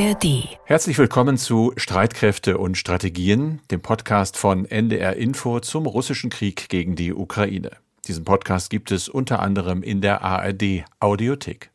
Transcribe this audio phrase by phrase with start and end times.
[0.00, 0.48] ARD.
[0.64, 6.96] Herzlich willkommen zu Streitkräfte und Strategien, dem Podcast von NDR Info zum russischen Krieg gegen
[6.96, 7.72] die Ukraine.
[8.08, 11.70] Diesen Podcast gibt es unter anderem in der ARD Audiothek.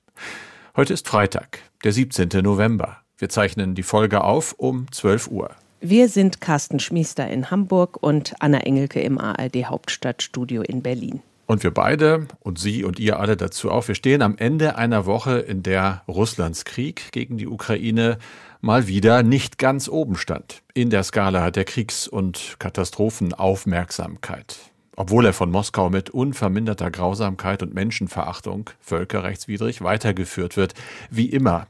[0.76, 2.30] Heute ist Freitag, der 17.
[2.42, 2.98] November.
[3.20, 5.52] Wir zeichnen die Folge auf um 12 Uhr.
[5.80, 11.22] Wir sind Carsten Schmiester in Hamburg und Anna Engelke im ARD Hauptstadtstudio in Berlin.
[11.48, 15.06] Und wir beide und Sie und ihr alle dazu auch, wir stehen am Ende einer
[15.06, 18.18] Woche, in der Russlands Krieg gegen die Ukraine
[18.62, 20.64] mal wieder nicht ganz oben stand.
[20.74, 24.58] In der Skala der Kriegs- und Katastrophenaufmerksamkeit.
[24.96, 30.74] Obwohl er von Moskau mit unverminderter Grausamkeit und Menschenverachtung völkerrechtswidrig weitergeführt wird,
[31.12, 31.68] wie immer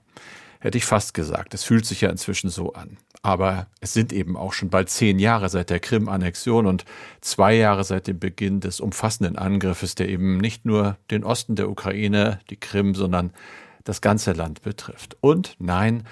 [0.65, 1.53] hätte ich fast gesagt.
[1.53, 2.97] Es fühlt sich ja inzwischen so an.
[3.21, 6.85] Aber es sind eben auch schon bald zehn Jahre seit der Krim-Annexion und
[7.21, 11.69] zwei Jahre seit dem Beginn des umfassenden Angriffes, der eben nicht nur den Osten der
[11.69, 13.31] Ukraine, die Krim, sondern
[13.83, 15.15] das ganze Land betrifft.
[15.21, 16.03] Und nein,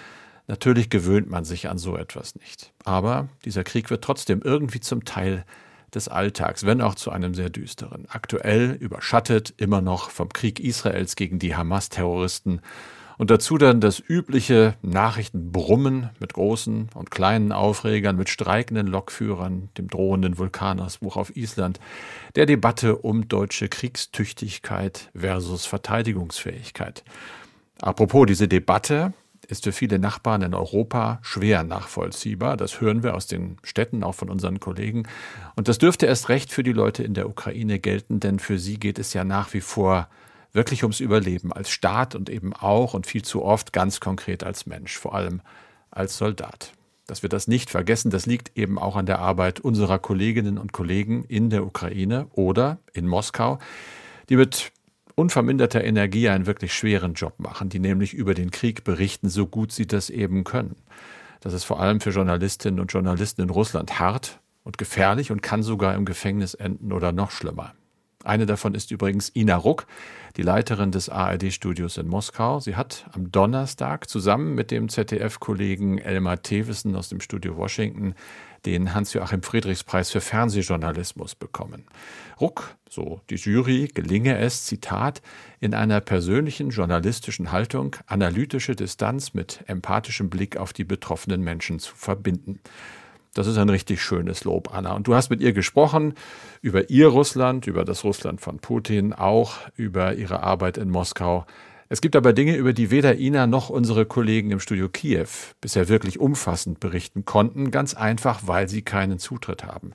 [0.46, 2.74] natürlich gewöhnt man sich an so etwas nicht.
[2.84, 5.46] Aber dieser Krieg wird trotzdem irgendwie zum Teil
[5.96, 8.06] des Alltags, wenn auch zu einem sehr düsteren.
[8.08, 12.62] Aktuell überschattet immer noch vom Krieg Israels gegen die Hamas-Terroristen
[13.18, 19.88] und dazu dann das übliche Nachrichtenbrummen mit großen und kleinen Aufregern, mit streikenden Lokführern, dem
[19.88, 21.80] drohenden Vulkanausbruch auf Island,
[22.36, 27.04] der Debatte um deutsche Kriegstüchtigkeit versus Verteidigungsfähigkeit.
[27.82, 29.14] Apropos diese Debatte,
[29.48, 32.58] ist für viele Nachbarn in Europa schwer nachvollziehbar.
[32.58, 35.04] Das hören wir aus den Städten, auch von unseren Kollegen.
[35.56, 38.80] Und das dürfte erst recht für die Leute in der Ukraine gelten, denn für sie
[38.80, 40.08] geht es ja nach wie vor
[40.54, 44.66] wirklich ums Überleben als Staat und eben auch und viel zu oft ganz konkret als
[44.66, 45.42] Mensch, vor allem
[45.92, 46.74] als Soldat.
[47.08, 50.72] Dass wir das nicht vergessen, das liegt eben auch an der Arbeit unserer Kolleginnen und
[50.72, 53.60] Kollegen in der Ukraine oder in Moskau,
[54.30, 54.72] die mit
[55.16, 59.72] unverminderter Energie einen wirklich schweren Job machen, die nämlich über den Krieg berichten, so gut
[59.72, 60.76] sie das eben können.
[61.42, 65.62] Das ist vor allem für Journalistinnen und Journalisten in Russland hart und gefährlich und kann
[65.62, 67.74] sogar im Gefängnis enden oder noch schlimmer.
[68.24, 69.86] Eine davon ist übrigens Ina Ruck,
[70.38, 72.60] die Leiterin des ARD-Studios in Moskau.
[72.60, 78.16] Sie hat am Donnerstag zusammen mit dem ZDF-Kollegen Elmar Thewissen aus dem Studio Washington
[78.66, 81.84] den Hans-Joachim Friedrichs-Preis für Fernsehjournalismus bekommen.
[82.40, 85.22] Ruck, so die Jury, gelinge es, Zitat,
[85.60, 91.94] in einer persönlichen journalistischen Haltung analytische Distanz mit empathischem Blick auf die betroffenen Menschen zu
[91.94, 92.60] verbinden.
[93.34, 94.94] Das ist ein richtig schönes Lob, Anna.
[94.94, 96.14] Und du hast mit ihr gesprochen
[96.62, 101.46] über ihr Russland, über das Russland von Putin, auch über ihre Arbeit in Moskau.
[101.90, 105.28] Es gibt aber Dinge, über die weder Ina noch unsere Kollegen im Studio Kiew
[105.62, 109.94] bisher wirklich umfassend berichten konnten, ganz einfach, weil sie keinen Zutritt haben.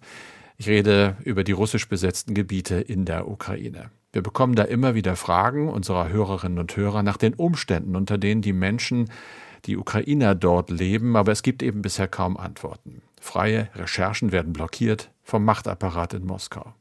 [0.56, 3.90] Ich rede über die russisch besetzten Gebiete in der Ukraine.
[4.12, 8.42] Wir bekommen da immer wieder Fragen unserer Hörerinnen und Hörer nach den Umständen, unter denen
[8.42, 9.10] die Menschen,
[9.66, 13.02] die Ukrainer dort leben, aber es gibt eben bisher kaum Antworten.
[13.20, 16.74] Freie Recherchen werden blockiert vom Machtapparat in Moskau.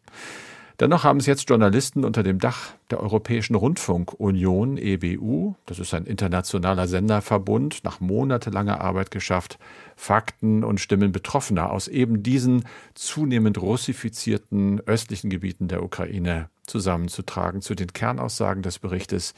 [0.79, 6.05] Dennoch haben es jetzt Journalisten unter dem Dach der Europäischen Rundfunkunion EBU, das ist ein
[6.05, 9.57] internationaler Senderverbund, nach monatelanger Arbeit geschafft,
[9.95, 17.73] Fakten und Stimmen Betroffener aus eben diesen zunehmend russifizierten östlichen Gebieten der Ukraine zusammenzutragen zu
[17.73, 19.33] den Kernaussagen des Berichtes,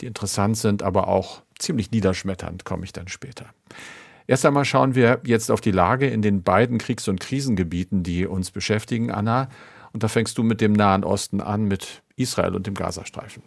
[0.00, 3.46] die interessant sind, aber auch ziemlich niederschmetternd, komme ich dann später.
[4.30, 8.28] Erst einmal schauen wir jetzt auf die Lage in den beiden Kriegs- und Krisengebieten, die
[8.28, 9.48] uns beschäftigen, Anna.
[9.92, 13.42] Und da fängst du mit dem Nahen Osten an, mit Israel und dem Gazastreifen.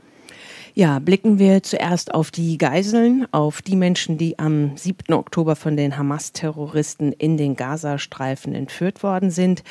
[0.74, 5.14] Ja, blicken wir zuerst auf die Geiseln, auf die Menschen, die am 7.
[5.14, 9.64] Oktober von den Hamas-Terroristen in den Gazastreifen entführt worden sind.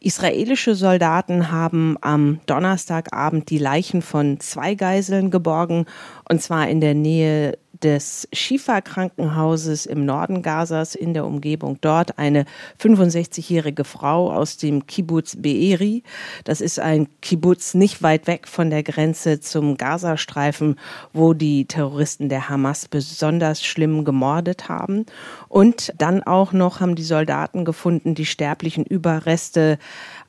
[0.00, 5.86] Israelische Soldaten haben am Donnerstagabend die Leichen von zwei Geiseln geborgen,
[6.28, 12.44] und zwar in der Nähe des Shifa-Krankenhauses im Norden Gazas in der Umgebung dort eine
[12.80, 16.02] 65-jährige Frau aus dem Kibbutz Be'eri.
[16.44, 20.76] Das ist ein Kibbutz nicht weit weg von der Grenze zum Gazastreifen,
[21.12, 25.06] wo die Terroristen der Hamas besonders schlimm gemordet haben.
[25.48, 29.78] Und dann auch noch haben die Soldaten gefunden die sterblichen Überreste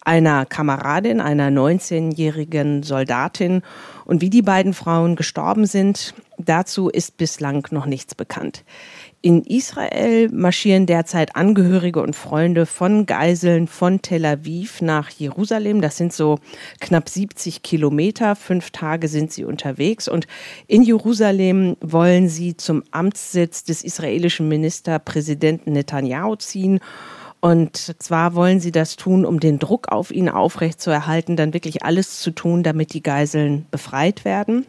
[0.10, 3.62] einer Kameradin, einer 19-jährigen Soldatin.
[4.06, 8.64] Und wie die beiden Frauen gestorben sind, dazu ist bislang noch nichts bekannt.
[9.22, 15.80] In Israel marschieren derzeit Angehörige und Freunde von Geiseln von Tel Aviv nach Jerusalem.
[15.80, 16.40] Das sind so
[16.80, 18.36] knapp 70 Kilometer.
[18.36, 20.08] Fünf Tage sind sie unterwegs.
[20.08, 20.26] Und
[20.66, 26.80] in Jerusalem wollen sie zum Amtssitz des israelischen Ministerpräsidenten Netanyahu ziehen
[27.42, 32.20] und zwar wollen sie das tun, um den Druck auf ihn aufrechtzuerhalten, dann wirklich alles
[32.20, 34.66] zu tun, damit die Geiseln befreit werden.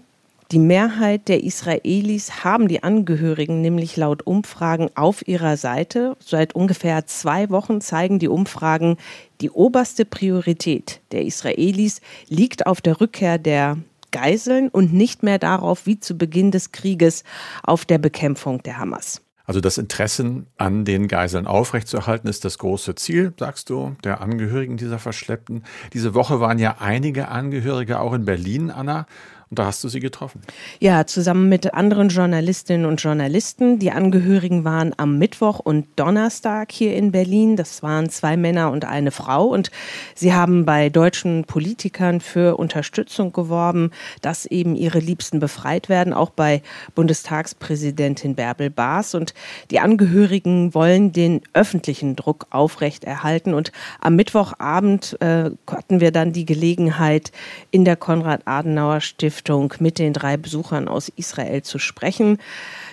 [0.52, 6.16] Die Mehrheit der Israelis haben die Angehörigen nämlich laut Umfragen auf ihrer Seite.
[6.18, 8.96] Seit ungefähr zwei Wochen zeigen die Umfragen,
[9.40, 13.78] die oberste Priorität der Israelis liegt auf der Rückkehr der
[14.10, 17.22] Geiseln und nicht mehr darauf, wie zu Beginn des Krieges,
[17.62, 19.22] auf der Bekämpfung der Hamas.
[19.50, 24.76] Also das Interesse an den Geiseln aufrechtzuerhalten ist das große Ziel, sagst du, der Angehörigen
[24.76, 25.64] dieser Verschleppten.
[25.92, 29.08] Diese Woche waren ja einige Angehörige auch in Berlin, Anna.
[29.50, 30.42] Und da hast du sie getroffen.
[30.78, 33.80] Ja, zusammen mit anderen Journalistinnen und Journalisten.
[33.80, 37.56] Die Angehörigen waren am Mittwoch und Donnerstag hier in Berlin.
[37.56, 39.46] Das waren zwei Männer und eine Frau.
[39.46, 39.72] Und
[40.14, 43.90] sie haben bei deutschen Politikern für Unterstützung geworben,
[44.22, 46.62] dass eben ihre Liebsten befreit werden, auch bei
[46.94, 49.16] Bundestagspräsidentin Bärbel Baas.
[49.16, 49.34] Und
[49.72, 53.52] die Angehörigen wollen den öffentlichen Druck aufrechterhalten.
[53.52, 57.32] Und am Mittwochabend äh, hatten wir dann die Gelegenheit,
[57.72, 62.38] in der Konrad-Adenauer-Stiftung Stiftung mit den drei Besuchern aus Israel zu sprechen.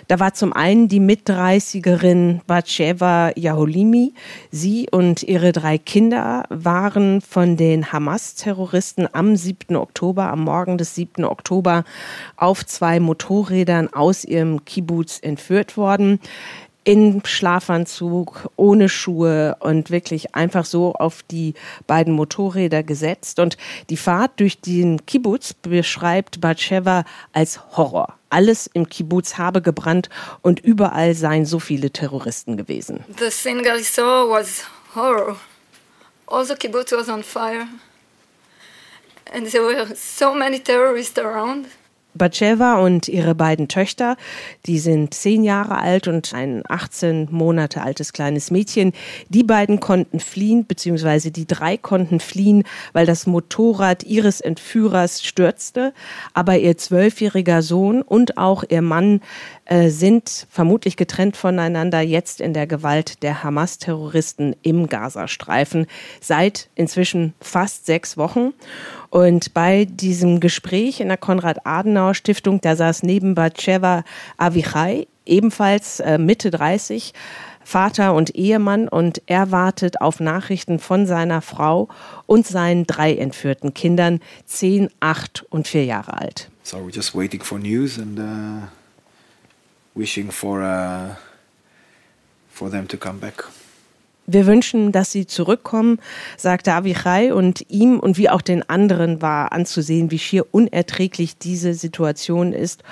[0.08, 4.14] Da war zum einen die Mit-30erin Batsheva Yaholimi.
[4.50, 9.76] Sie und ihre drei Kinder waren von den Hamas-Terroristen am 7.
[9.76, 11.26] Oktober, am Morgen des 7.
[11.26, 11.84] Oktober,
[12.38, 16.20] auf zwei Motorrädern aus ihrem Kibbutz entführt worden
[16.88, 21.54] in Schlafanzug, ohne Schuhe und wirklich einfach so auf die
[21.86, 23.40] beiden Motorräder gesetzt.
[23.40, 23.58] Und
[23.90, 27.04] die Fahrt durch den Kibbutz beschreibt Batsheva
[27.34, 28.14] als Horror.
[28.30, 30.08] Alles im Kibbutz habe gebrannt
[30.42, 33.04] und überall seien so viele Terroristen gewesen.
[33.20, 34.64] The thing I saw was
[34.96, 35.36] horror.
[36.26, 37.68] All the kibbutz was on fire.
[39.34, 41.66] And there were so many terrorists around.
[42.18, 44.18] Batsheva und ihre beiden Töchter,
[44.66, 48.94] die sind zehn Jahre alt und ein 18 Monate altes kleines Mädchen.
[49.30, 55.94] Die beiden konnten fliehen, beziehungsweise die drei konnten fliehen, weil das Motorrad ihres Entführers stürzte.
[56.34, 59.22] Aber ihr zwölfjähriger Sohn und auch ihr Mann
[59.70, 65.88] äh, sind vermutlich getrennt voneinander jetzt in der Gewalt der Hamas-Terroristen im Gazastreifen
[66.22, 68.54] seit inzwischen fast sechs Wochen.
[69.10, 74.04] Und bei diesem Gespräch in der Konrad-Adenauer-Stiftung, da saß neben Batsheva
[74.38, 77.14] Avichai, ebenfalls äh, Mitte 30,
[77.68, 81.90] Vater und Ehemann und er wartet auf Nachrichten von seiner Frau
[82.26, 86.50] und seinen drei entführten Kindern, zehn, acht und vier Jahre alt.
[86.64, 88.68] So we're just waiting for news and uh,
[89.98, 91.16] wishing for uh,
[92.50, 93.44] for them to come back.
[94.30, 96.00] Wir wünschen, dass sie zurückkommen,
[96.36, 101.74] sagte Avichai und ihm und wie auch den anderen war anzusehen, wie schier unerträglich diese
[101.74, 102.84] Situation ist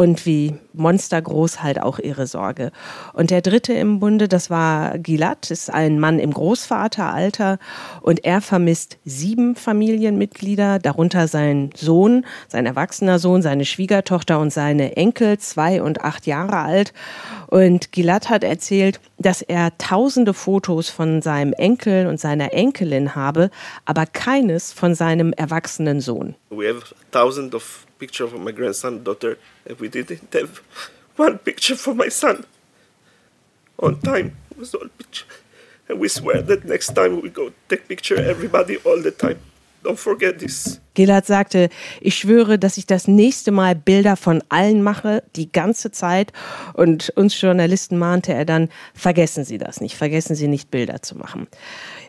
[0.00, 2.72] und wie monstergroß halt auch ihre Sorge.
[3.12, 7.58] Und der dritte im Bunde, das war Gilad, ist ein Mann im Großvateralter
[8.00, 14.96] und er vermisst sieben Familienmitglieder, darunter sein Sohn, sein erwachsener Sohn, seine Schwiegertochter und seine
[14.96, 16.94] Enkel, zwei und acht Jahre alt.
[17.48, 23.50] Und Gilad hat erzählt, dass er tausende Fotos von seinem Enkel und seiner Enkelin habe,
[23.84, 26.36] aber keines von seinem erwachsenen Sohn.
[26.48, 30.58] We have thousands of pictures of my grandson daughter, and we didn't have
[31.16, 32.44] one picture for my son.
[33.78, 35.26] On time was all picture,
[35.88, 39.38] and we swear that next time we go take picture everybody all the time.
[39.82, 40.80] Don't forget this.
[40.94, 45.90] Gillard sagte, ich schwöre, dass ich das nächste Mal Bilder von allen mache, die ganze
[45.90, 46.32] Zeit.
[46.74, 51.16] Und uns Journalisten mahnte er dann, vergessen Sie das nicht, vergessen Sie nicht, Bilder zu
[51.16, 51.46] machen.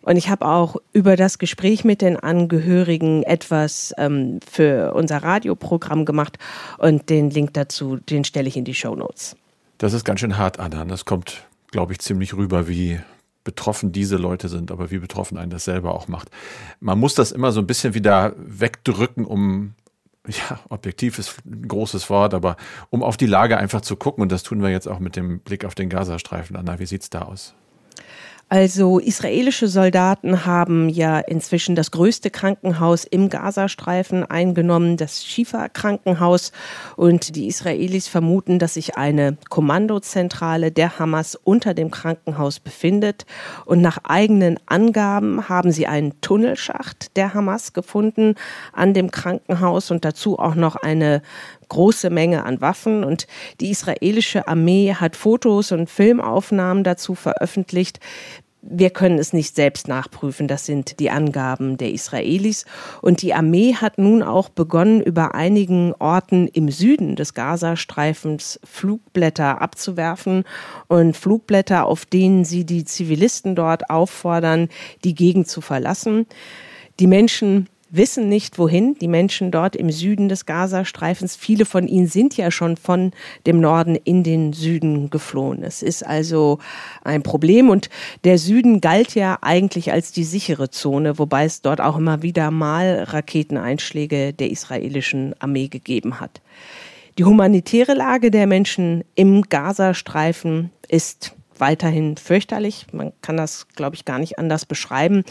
[0.01, 6.05] Und ich habe auch über das Gespräch mit den Angehörigen etwas ähm, für unser Radioprogramm
[6.05, 6.37] gemacht
[6.77, 9.37] und den Link dazu, den stelle ich in die Show Notes.
[9.77, 10.83] Das ist ganz schön hart, Anna.
[10.85, 12.99] Das kommt, glaube ich, ziemlich rüber, wie
[13.43, 16.29] betroffen diese Leute sind, aber wie betroffen einen das selber auch macht.
[16.79, 19.73] Man muss das immer so ein bisschen wieder wegdrücken, um
[20.27, 22.57] ja, objektiv ist ein großes Wort, aber
[22.89, 25.39] um auf die Lage einfach zu gucken, und das tun wir jetzt auch mit dem
[25.39, 26.55] Blick auf den Gazastreifen.
[26.55, 27.55] Anna, wie sieht's da aus?
[28.53, 36.51] Also israelische Soldaten haben ja inzwischen das größte Krankenhaus im Gazastreifen eingenommen, das Shifa-Krankenhaus.
[36.97, 43.25] Und die Israelis vermuten, dass sich eine Kommandozentrale der Hamas unter dem Krankenhaus befindet.
[43.63, 48.35] Und nach eigenen Angaben haben sie einen Tunnelschacht der Hamas gefunden
[48.73, 51.21] an dem Krankenhaus und dazu auch noch eine
[51.71, 53.27] große Menge an Waffen und
[53.61, 57.99] die israelische Armee hat Fotos und Filmaufnahmen dazu veröffentlicht.
[58.61, 62.65] Wir können es nicht selbst nachprüfen, das sind die Angaben der Israelis.
[63.01, 69.61] Und die Armee hat nun auch begonnen, über einigen Orten im Süden des Gazastreifens Flugblätter
[69.61, 70.43] abzuwerfen
[70.87, 74.67] und Flugblätter, auf denen sie die Zivilisten dort auffordern,
[75.05, 76.27] die Gegend zu verlassen.
[76.99, 78.95] Die Menschen wissen nicht, wohin.
[78.95, 83.11] Die Menschen dort im Süden des Gazastreifens, viele von ihnen sind ja schon von
[83.45, 85.63] dem Norden in den Süden geflohen.
[85.63, 86.59] Es ist also
[87.03, 87.89] ein Problem und
[88.23, 92.49] der Süden galt ja eigentlich als die sichere Zone, wobei es dort auch immer wieder
[92.49, 96.41] mal Raketeneinschläge der israelischen Armee gegeben hat.
[97.17, 102.87] Die humanitäre Lage der Menschen im Gazastreifen ist weiterhin fürchterlich.
[102.91, 105.23] Man kann das, glaube ich, gar nicht anders beschreiben.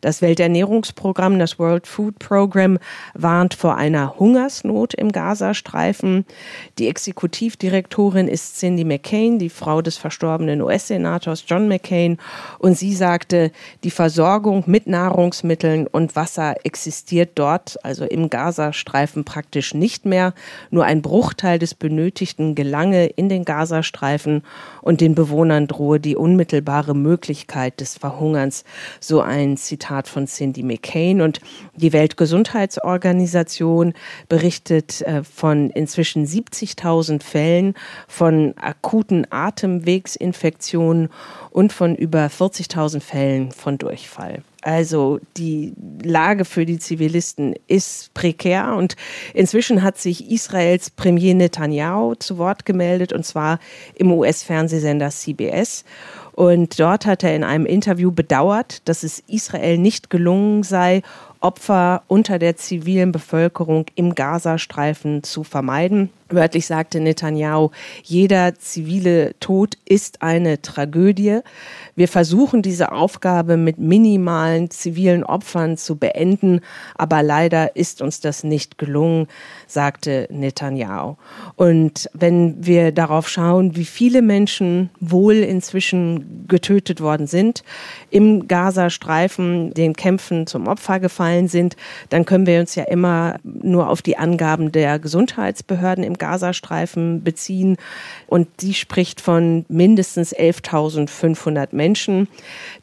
[0.00, 2.78] Das Welternährungsprogramm, das World Food Program,
[3.14, 6.24] warnt vor einer Hungersnot im Gazastreifen.
[6.78, 12.18] Die Exekutivdirektorin ist Cindy McCain, die Frau des verstorbenen US-Senators John McCain.
[12.58, 13.50] Und sie sagte,
[13.82, 20.34] die Versorgung mit Nahrungsmitteln und Wasser existiert dort, also im Gazastreifen praktisch nicht mehr.
[20.70, 24.42] Nur ein Bruchteil des Benötigten gelange in den Gazastreifen
[24.82, 28.64] und den Bewohnern drohe die unmittelbare Möglichkeit des Verhungerns.
[29.00, 31.20] So ein Zitat von Cindy McCain.
[31.20, 31.40] Und
[31.76, 33.94] die Weltgesundheitsorganisation
[34.28, 37.74] berichtet äh, von inzwischen 70.000 Fällen
[38.08, 41.10] von akuten Atemwegsinfektionen
[41.50, 44.42] und von über 40.000 Fällen von Durchfall.
[44.68, 45.72] Also die
[46.02, 48.96] Lage für die Zivilisten ist prekär und
[49.32, 53.60] inzwischen hat sich Israels Premier Netanyahu zu Wort gemeldet und zwar
[53.94, 55.86] im US-Fernsehsender CBS.
[56.32, 61.00] Und dort hat er in einem Interview bedauert, dass es Israel nicht gelungen sei,
[61.40, 66.10] Opfer unter der zivilen Bevölkerung im Gazastreifen zu vermeiden.
[66.30, 67.70] Wörtlich sagte Netanyahu,
[68.02, 71.40] jeder zivile Tod ist eine Tragödie.
[71.96, 76.60] Wir versuchen diese Aufgabe mit minimalen zivilen Opfern zu beenden,
[76.96, 79.26] aber leider ist uns das nicht gelungen,
[79.66, 81.16] sagte Netanyahu.
[81.56, 87.64] Und wenn wir darauf schauen, wie viele Menschen wohl inzwischen getötet worden sind,
[88.10, 91.74] im Gazastreifen den Kämpfen zum Opfer gefallen sind,
[92.10, 97.76] dann können wir uns ja immer nur auf die Angaben der Gesundheitsbehörden im Gazastreifen beziehen.
[98.26, 102.28] Und die spricht von mindestens 11.500 Menschen.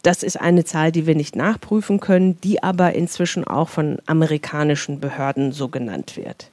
[0.02, 5.00] Das ist eine Zahl, die wir nicht nachprüfen können, die aber inzwischen auch von amerikanischen
[5.00, 6.50] Behörden so genannt wird.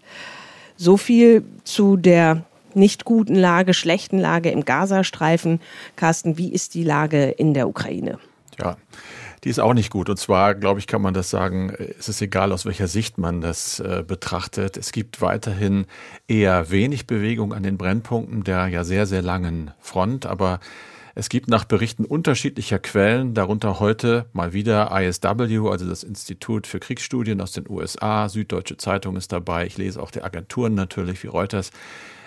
[0.77, 5.61] So viel zu der nicht guten Lage, schlechten Lage im Gazastreifen.
[5.97, 8.19] Carsten, wie ist die Lage in der Ukraine?
[8.59, 8.77] Ja,
[9.45, 10.09] die ist auch nicht gut.
[10.09, 13.41] Und zwar, glaube ich, kann man das sagen, es ist egal, aus welcher Sicht man
[13.41, 14.77] das äh, betrachtet.
[14.77, 15.87] Es gibt weiterhin
[16.29, 20.27] eher wenig Bewegung an den Brennpunkten der ja sehr, sehr langen Front.
[20.27, 20.61] Aber
[21.15, 26.81] es gibt nach Berichten unterschiedlicher Quellen, darunter heute mal wieder ISW, also das Institut für
[26.81, 31.27] Kriegsstudien aus den USA, Süddeutsche Zeitung ist dabei, ich lese auch die Agenturen natürlich wie
[31.27, 31.71] Reuters.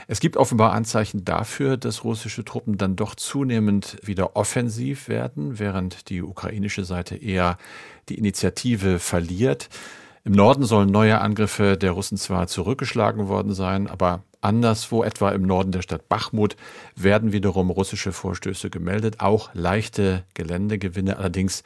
[0.08, 6.10] Es gibt offenbar Anzeichen dafür, dass russische Truppen dann doch zunehmend wieder offensiv werden, während
[6.10, 7.58] die ukrainische Seite eher
[8.10, 9.70] die Initiative verliert.
[10.28, 15.44] Im Norden sollen neue Angriffe der Russen zwar zurückgeschlagen worden sein, aber Anderswo, etwa im
[15.44, 16.56] Norden der Stadt Bachmut,
[16.96, 19.20] werden wiederum russische Vorstöße gemeldet.
[19.20, 21.62] Auch leichte Geländegewinne, allerdings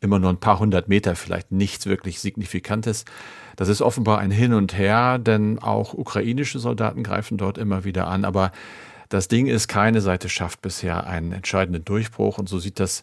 [0.00, 3.04] immer nur ein paar hundert Meter, vielleicht nichts wirklich Signifikantes.
[3.56, 8.06] Das ist offenbar ein Hin und Her, denn auch ukrainische Soldaten greifen dort immer wieder
[8.06, 8.24] an.
[8.24, 8.52] Aber
[9.08, 13.02] das Ding ist, keine Seite schafft bisher einen entscheidenden Durchbruch und so sieht das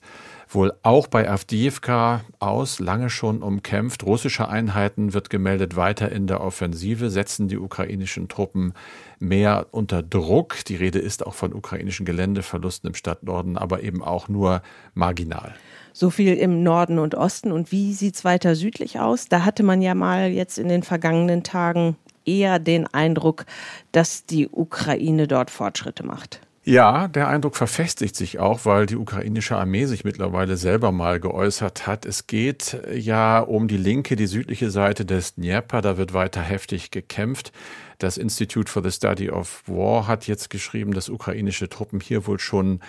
[0.53, 4.03] wohl auch bei Avdiivka aus, lange schon umkämpft.
[4.03, 8.74] Russische Einheiten wird gemeldet weiter in der Offensive, setzen die ukrainischen Truppen
[9.20, 10.65] mehr unter Druck.
[10.65, 14.62] Die Rede ist auch von ukrainischen Geländeverlusten im Stadtnorden, aber eben auch nur
[14.93, 15.53] marginal.
[15.93, 17.51] So viel im Norden und Osten.
[17.51, 19.27] Und wie sieht es weiter südlich aus?
[19.27, 23.46] Da hatte man ja mal jetzt in den vergangenen Tagen eher den Eindruck,
[23.91, 26.41] dass die Ukraine dort Fortschritte macht.
[26.63, 31.88] Ja, der Eindruck verfestigt sich auch, weil die ukrainische Armee sich mittlerweile selber mal geäußert
[31.88, 32.06] hat.
[32.06, 35.82] Es geht ja um die linke, die südliche Seite des Dnieper.
[35.82, 37.51] Da wird weiter heftig gekämpft.
[37.98, 42.39] Das Institute for the Study of War hat jetzt geschrieben, dass ukrainische Truppen hier wohl
[42.39, 42.80] schon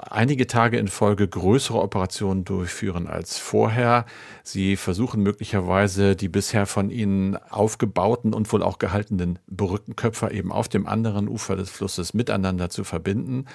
[0.00, 4.06] einige Tage in Folge größere Operationen durchführen als vorher.
[4.42, 10.68] Sie versuchen möglicherweise die bisher von ihnen aufgebauten und wohl auch gehaltenen Brückenköpfer eben auf
[10.68, 13.46] dem anderen Ufer des Flusses miteinander zu verbinden.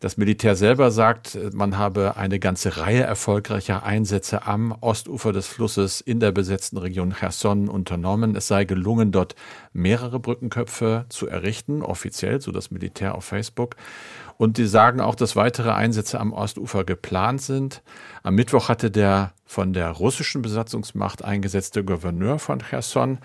[0.00, 6.00] Das Militär selber sagt, man habe eine ganze Reihe erfolgreicher Einsätze am Ostufer des Flusses
[6.00, 8.34] in der besetzten Region Cherson unternommen.
[8.34, 9.34] Es sei gelungen, dort
[9.72, 13.76] mehrere Brückenköpfe zu errichten, offiziell, so das Militär auf Facebook.
[14.42, 17.80] Und die sagen auch, dass weitere Einsätze am Ostufer geplant sind.
[18.24, 23.18] Am Mittwoch hatte der von der russischen Besatzungsmacht eingesetzte Gouverneur von Cherson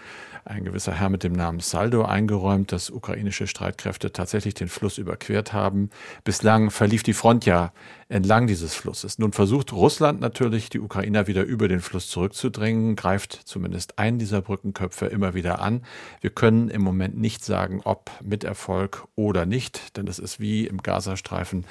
[0.48, 5.54] ein gewisser Herr mit dem Namen Saldo eingeräumt, dass ukrainische Streitkräfte tatsächlich den Fluss überquert
[5.54, 5.90] haben.
[6.24, 7.74] Bislang verlief die Front ja
[8.10, 9.20] entlang dieses Flusses.
[9.20, 14.42] Nun versucht Russland natürlich, die Ukrainer wieder über den Fluss zurückzudrängen, greift zumindest einen dieser
[14.42, 15.82] Brückenköpfe immer wieder an.
[16.22, 20.66] Wir können im Moment nicht sagen, ob mit Erfolg oder nicht, denn es ist wie
[20.66, 21.66] im Gazastreifen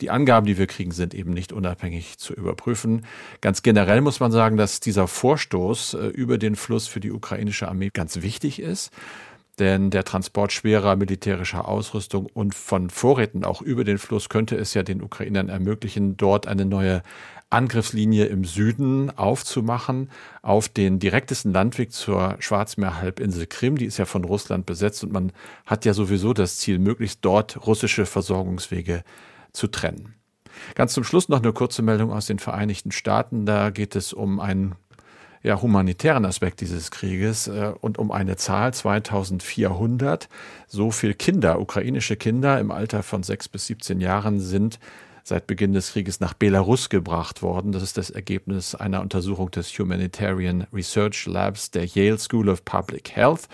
[0.00, 3.06] die Angaben, die wir kriegen, sind eben nicht unabhängig zu überprüfen.
[3.40, 7.68] Ganz generell muss man sagen, dass dieser Vorstoß äh, über den Fluss für die ukrainische
[7.68, 8.92] Armee ganz wichtig ist.
[9.58, 14.74] Denn der Transport schwerer militärischer Ausrüstung und von Vorräten auch über den Fluss könnte es
[14.74, 17.02] ja den Ukrainern ermöglichen, dort eine neue
[17.48, 20.10] Angriffslinie im Süden aufzumachen
[20.42, 23.78] auf den direktesten Landweg zur Schwarzmeerhalbinsel Krim.
[23.78, 25.32] Die ist ja von Russland besetzt und man
[25.64, 29.04] hat ja sowieso das Ziel, möglichst dort russische Versorgungswege
[29.56, 30.14] zu trennen.
[30.74, 33.46] Ganz zum Schluss noch eine kurze Meldung aus den Vereinigten Staaten.
[33.46, 34.74] Da geht es um einen
[35.42, 40.28] ja, humanitären Aspekt dieses Krieges äh, und um eine Zahl 2400.
[40.66, 44.78] So viele Kinder, ukrainische Kinder im Alter von 6 bis 17 Jahren sind
[45.22, 47.72] seit Beginn des Krieges nach Belarus gebracht worden.
[47.72, 53.10] Das ist das Ergebnis einer Untersuchung des Humanitarian Research Labs der Yale School of Public
[53.10, 53.48] Health.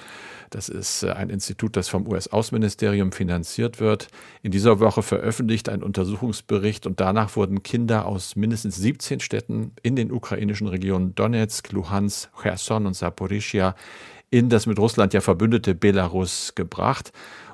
[0.52, 4.08] Das ist äh, ein Institut, das vom US-Außenministerium finanziert wird.
[4.42, 9.96] In dieser Woche veröffentlicht ein Untersuchungsbericht und danach wurden Kinder aus mindestens 17 Städten in
[9.96, 13.74] den ukrainischen Regionen Donetsk, Luhansk, Cherson und Saporischia
[14.30, 17.12] in das mit Russland ja verbündete Belarus gebracht.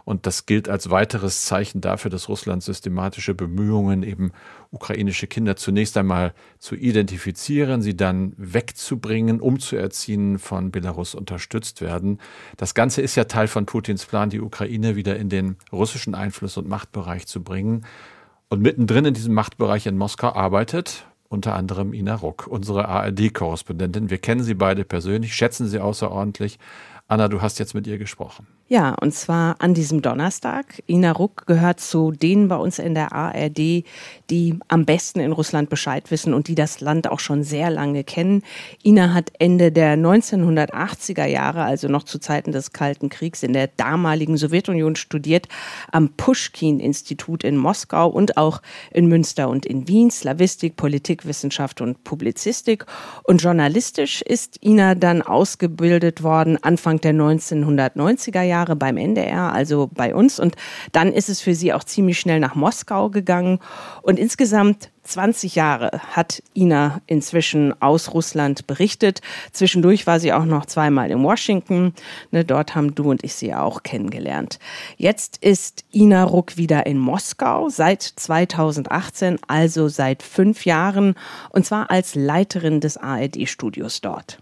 [0.09, 4.33] Und das gilt als weiteres Zeichen dafür, dass Russland systematische Bemühungen, eben
[4.71, 12.21] ukrainische Kinder zunächst einmal zu identifizieren, sie dann wegzubringen, umzuerziehen, von Belarus unterstützt werden.
[12.57, 16.57] Das Ganze ist ja Teil von Putins Plan, die Ukraine wieder in den russischen Einfluss-
[16.57, 17.85] und Machtbereich zu bringen.
[18.49, 24.09] Und mittendrin in diesem Machtbereich in Moskau arbeitet unter anderem Ina Ruck, unsere ARD-Korrespondentin.
[24.09, 26.59] Wir kennen sie beide persönlich, schätzen sie außerordentlich.
[27.09, 28.47] Anna, du hast jetzt mit ihr gesprochen.
[28.71, 30.83] Ja, und zwar an diesem Donnerstag.
[30.87, 33.83] Ina Ruck gehört zu denen bei uns in der ARD,
[34.29, 38.05] die am besten in Russland Bescheid wissen und die das Land auch schon sehr lange
[38.05, 38.43] kennen.
[38.85, 43.69] Ina hat Ende der 1980er Jahre, also noch zu Zeiten des Kalten Kriegs, in der
[43.69, 45.49] damaligen Sowjetunion studiert,
[45.91, 48.61] am Pushkin-Institut in Moskau und auch
[48.93, 52.85] in Münster und in Wien, Slavistik, Politikwissenschaft und Publizistik.
[53.23, 59.89] Und journalistisch ist Ina dann ausgebildet worden Anfang der 1990er Jahre Jahre beim NDR, also
[59.93, 60.41] bei uns.
[60.41, 60.57] Und
[60.93, 63.61] dann ist es für sie auch ziemlich schnell nach Moskau gegangen.
[64.03, 69.21] Und insgesamt 20 Jahre hat Ina inzwischen aus Russland berichtet.
[69.53, 71.95] Zwischendurch war sie auch noch zweimal in Washington.
[72.31, 74.59] Ne, dort haben du und ich sie auch kennengelernt.
[74.97, 81.15] Jetzt ist Ina Ruck wieder in Moskau seit 2018, also seit fünf Jahren,
[81.51, 84.41] und zwar als Leiterin des ARD-Studios dort.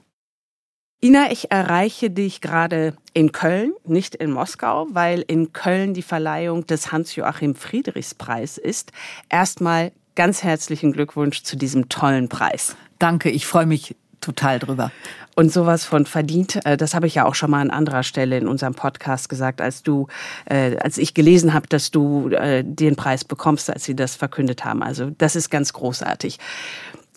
[1.04, 6.66] Ina, ich erreiche dich gerade in Köln, nicht in Moskau, weil in Köln die Verleihung
[6.66, 8.92] des Hans-Joachim Friedrichs-Preis ist.
[9.28, 12.76] Erstmal ganz herzlichen Glückwunsch zu diesem tollen Preis.
[12.98, 14.90] Danke, ich freue mich total drüber.
[15.34, 18.38] Und sowas von verdient, äh, das habe ich ja auch schon mal an anderer Stelle
[18.38, 20.08] in unserem Podcast gesagt, als du,
[20.46, 24.64] äh, als ich gelesen habe, dass du äh, den Preis bekommst, als sie das verkündet
[24.64, 24.82] haben.
[24.82, 26.38] Also das ist ganz großartig.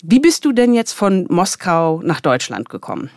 [0.04, 3.10] Wie bist du denn jetzt von Moskau nach Deutschland gekommen?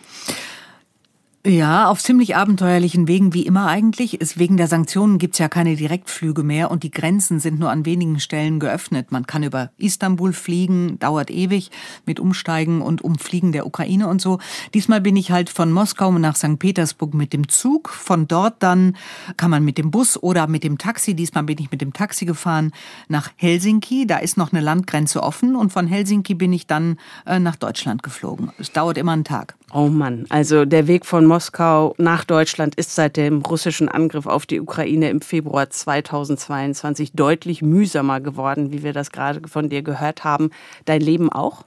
[1.45, 4.21] Ja, auf ziemlich abenteuerlichen Wegen wie immer eigentlich.
[4.21, 7.85] Ist wegen der Sanktionen gibt's ja keine Direktflüge mehr und die Grenzen sind nur an
[7.85, 9.11] wenigen Stellen geöffnet.
[9.11, 11.73] Man kann über Istanbul fliegen, dauert ewig
[12.07, 14.39] mit Umsteigen und Umfliegen der Ukraine und so.
[14.73, 16.61] Diesmal bin ich halt von Moskau nach St.
[16.61, 17.89] Petersburg mit dem Zug.
[17.89, 18.97] Von dort dann
[19.37, 22.25] kann man mit dem Bus oder mit dem Taxi, diesmal bin ich mit dem Taxi
[22.25, 22.71] gefahren,
[23.09, 24.07] nach Helsinki.
[24.07, 28.05] Da ist noch eine Landgrenze offen und von Helsinki bin ich dann äh, nach Deutschland
[28.05, 28.53] geflogen.
[28.59, 29.57] Es dauert immer einen Tag.
[29.75, 34.45] Oh Mann, also der Weg von Moskau nach Deutschland ist seit dem russischen Angriff auf
[34.45, 40.25] die Ukraine im Februar 2022 deutlich mühsamer geworden, wie wir das gerade von dir gehört
[40.25, 40.51] haben.
[40.85, 41.65] Dein Leben auch?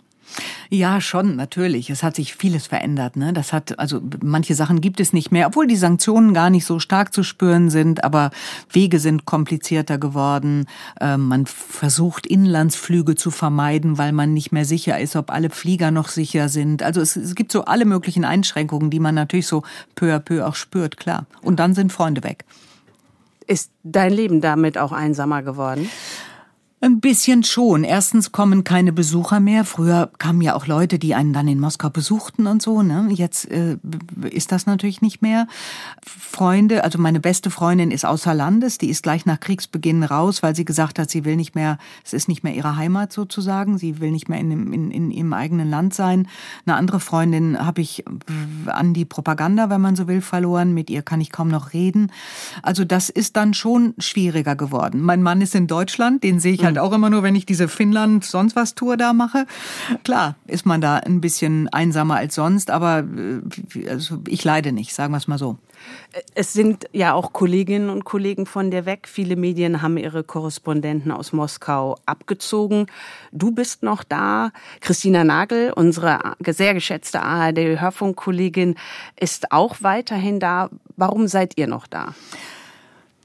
[0.70, 1.90] Ja, schon, natürlich.
[1.90, 3.16] Es hat sich vieles verändert.
[3.16, 3.34] Ne?
[3.34, 6.80] Das hat, also manche Sachen gibt es nicht mehr, obwohl die Sanktionen gar nicht so
[6.80, 8.32] stark zu spüren sind, aber
[8.72, 10.66] Wege sind komplizierter geworden.
[11.00, 15.92] Ähm, man versucht Inlandsflüge zu vermeiden, weil man nicht mehr sicher ist, ob alle Flieger
[15.92, 16.84] noch sicher sind.
[16.84, 19.64] Also es, es gibt so alle möglichen Einschränkungen, die man natürlich so
[19.96, 21.26] peu à peu auch spürt, klar.
[21.42, 22.46] Und dann sind Freunde weg.
[23.48, 25.88] Ist dein Leben damit auch einsamer geworden?
[26.86, 27.84] Ein bisschen schon.
[27.84, 29.66] Erstens kommen keine Besucher mehr.
[29.66, 32.84] Früher kamen ja auch Leute, die einen dann in Moskau besuchten und so.
[32.84, 33.08] Ne?
[33.10, 33.78] Jetzt äh,
[34.30, 35.48] ist das natürlich nicht mehr.
[36.06, 38.78] Freunde, also meine beste Freundin ist außer Landes.
[38.78, 42.14] Die ist gleich nach Kriegsbeginn raus, weil sie gesagt hat, sie will nicht mehr, es
[42.14, 43.80] ist nicht mehr ihre Heimat sozusagen.
[43.80, 46.28] Sie will nicht mehr in, in, in ihrem eigenen Land sein.
[46.68, 48.06] Eine andere Freundin habe ich
[48.68, 50.76] an die Propaganda, wenn man so will, verloren.
[50.76, 52.12] Mit ihr kann ich kaum noch reden.
[52.62, 55.02] Also das ist dann schon schwieriger geworden.
[55.02, 57.46] Mein Mann ist in Deutschland, den sehe ich halt halt auch immer nur, wenn ich
[57.46, 59.46] diese Finnland sonst was Tour da mache.
[60.04, 64.94] Klar, ist man da ein bisschen einsamer als sonst, aber äh, also ich leide nicht,
[64.94, 65.58] sagen wir es mal so.
[66.34, 69.08] Es sind ja auch Kolleginnen und Kollegen von dir weg.
[69.08, 72.88] Viele Medien haben ihre Korrespondenten aus Moskau abgezogen.
[73.32, 74.52] Du bist noch da.
[74.82, 78.76] Christina Nagel, unsere sehr geschätzte ARD-Hörfunkkollegin,
[79.20, 80.70] ist auch weiterhin da.
[80.98, 82.16] Warum seid ihr noch da?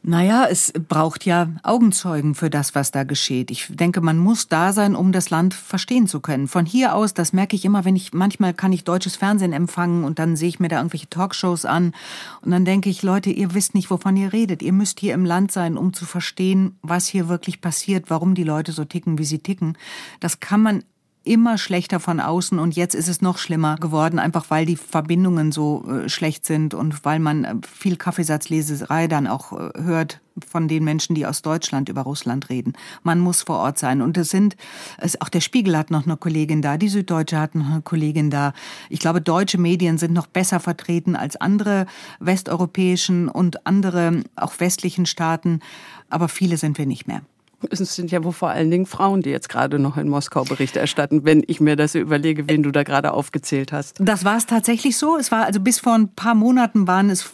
[0.02, 3.50] Naja, es braucht ja Augenzeugen für das, was da geschieht.
[3.50, 6.48] Ich denke, man muss da sein, um das Land verstehen zu können.
[6.48, 10.04] Von hier aus, das merke ich immer, wenn ich, manchmal kann ich deutsches Fernsehen empfangen
[10.04, 11.92] und dann sehe ich mir da irgendwelche Talkshows an
[12.40, 14.62] und dann denke ich, Leute, ihr wisst nicht, wovon ihr redet.
[14.62, 18.44] Ihr müsst hier im Land sein, um zu verstehen, was hier wirklich passiert, warum die
[18.44, 19.76] Leute so ticken, wie sie ticken.
[20.18, 20.82] Das kann man
[21.24, 25.52] immer schlechter von außen und jetzt ist es noch schlimmer geworden, einfach weil die Verbindungen
[25.52, 30.68] so äh, schlecht sind und weil man äh, viel Kaffeesatzleserei dann auch äh, hört von
[30.68, 32.72] den Menschen, die aus Deutschland über Russland reden.
[33.02, 34.00] Man muss vor Ort sein.
[34.00, 34.56] Und es sind,
[34.96, 38.30] es, auch der Spiegel hat noch eine Kollegin da, die Süddeutsche hat noch eine Kollegin
[38.30, 38.54] da.
[38.88, 41.86] Ich glaube, deutsche Medien sind noch besser vertreten als andere
[42.20, 45.60] westeuropäischen und andere auch westlichen Staaten.
[46.08, 47.20] Aber viele sind wir nicht mehr.
[47.68, 50.76] Es sind ja wohl vor allen Dingen Frauen, die jetzt gerade noch in Moskau Bericht
[50.76, 53.96] erstatten, wenn ich mir das überlege, wen du da gerade aufgezählt hast.
[54.00, 55.16] Das war es tatsächlich so.
[55.16, 57.30] Es war also bis vor ein paar Monaten waren es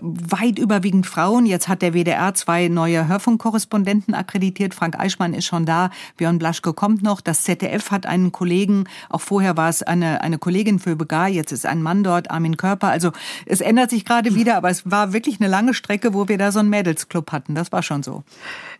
[0.00, 1.46] weit überwiegend Frauen.
[1.46, 4.74] Jetzt hat der WDR zwei neue Hörfunkkorrespondenten akkreditiert.
[4.74, 5.90] Frank Eichmann ist schon da.
[6.16, 7.20] Björn Blaschke kommt noch.
[7.20, 8.84] Das ZDF hat einen Kollegen.
[9.08, 11.28] Auch vorher war es eine, eine Kollegin für Begar.
[11.28, 12.88] Jetzt ist ein Mann dort, Armin Körper.
[12.88, 13.12] Also
[13.46, 14.56] es ändert sich gerade wieder.
[14.56, 17.54] Aber es war wirklich eine lange Strecke, wo wir da so einen Mädelsclub hatten.
[17.54, 18.24] Das war schon so.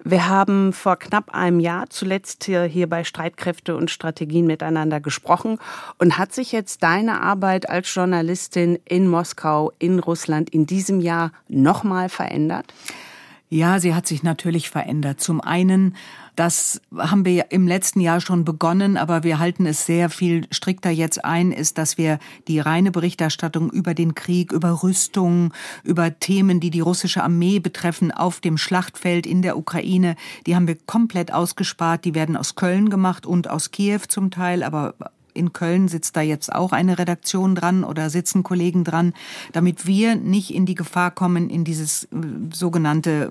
[0.02, 5.58] Wir haben vor knapp einem Jahr zuletzt hier, hier bei Streitkräfte und Strategien miteinander gesprochen.
[5.98, 11.32] Und hat sich jetzt deine Arbeit als Journalistin in Moskau, in Russland, in diesem Jahr
[11.48, 12.72] nochmal verändert?
[13.52, 15.20] Ja, sie hat sich natürlich verändert.
[15.20, 15.96] Zum einen,
[16.36, 20.90] das haben wir im letzten Jahr schon begonnen, aber wir halten es sehr viel strikter
[20.90, 26.60] jetzt ein, ist, dass wir die reine Berichterstattung über den Krieg, über Rüstung, über Themen,
[26.60, 30.14] die die russische Armee betreffen, auf dem Schlachtfeld in der Ukraine,
[30.46, 32.04] die haben wir komplett ausgespart.
[32.04, 34.94] Die werden aus Köln gemacht und aus Kiew zum Teil, aber
[35.34, 39.12] in Köln sitzt da jetzt auch eine Redaktion dran oder sitzen Kollegen dran,
[39.52, 42.08] damit wir nicht in die Gefahr kommen, in dieses äh,
[42.52, 43.30] sogenannte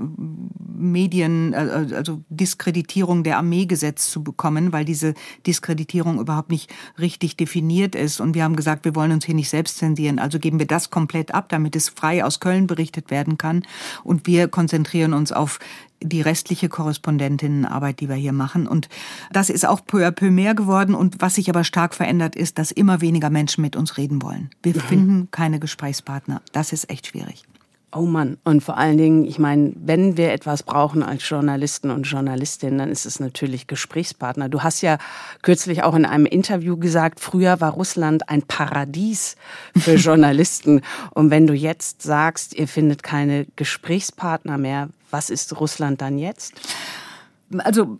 [0.79, 5.13] Medien, äh, also Diskreditierung der Armeegesetz zu bekommen, weil diese
[5.45, 8.19] Diskreditierung überhaupt nicht richtig definiert ist.
[8.19, 10.19] Und wir haben gesagt, wir wollen uns hier nicht selbst zensieren.
[10.19, 13.63] Also geben wir das komplett ab, damit es frei aus Köln berichtet werden kann.
[14.03, 15.59] Und wir konzentrieren uns auf
[16.01, 18.67] die restliche Korrespondentinnenarbeit, die wir hier machen.
[18.67, 18.89] Und
[19.31, 20.95] das ist auch peu à peu mehr geworden.
[20.95, 24.49] Und was sich aber stark verändert, ist, dass immer weniger Menschen mit uns reden wollen.
[24.63, 24.79] Wir mhm.
[24.79, 26.41] finden keine Gesprächspartner.
[26.51, 27.43] Das ist echt schwierig.
[27.91, 32.03] Oh Mann, und vor allen Dingen, ich meine, wenn wir etwas brauchen als Journalisten und
[32.03, 34.47] Journalistinnen, dann ist es natürlich Gesprächspartner.
[34.47, 34.99] Du hast ja
[35.41, 39.37] kürzlich auch in einem Interview gesagt, früher war Russland ein Paradies
[39.75, 40.81] für Journalisten.
[41.11, 46.53] und wenn du jetzt sagst, ihr findet keine Gesprächspartner mehr, was ist Russland dann jetzt?
[47.57, 47.97] Also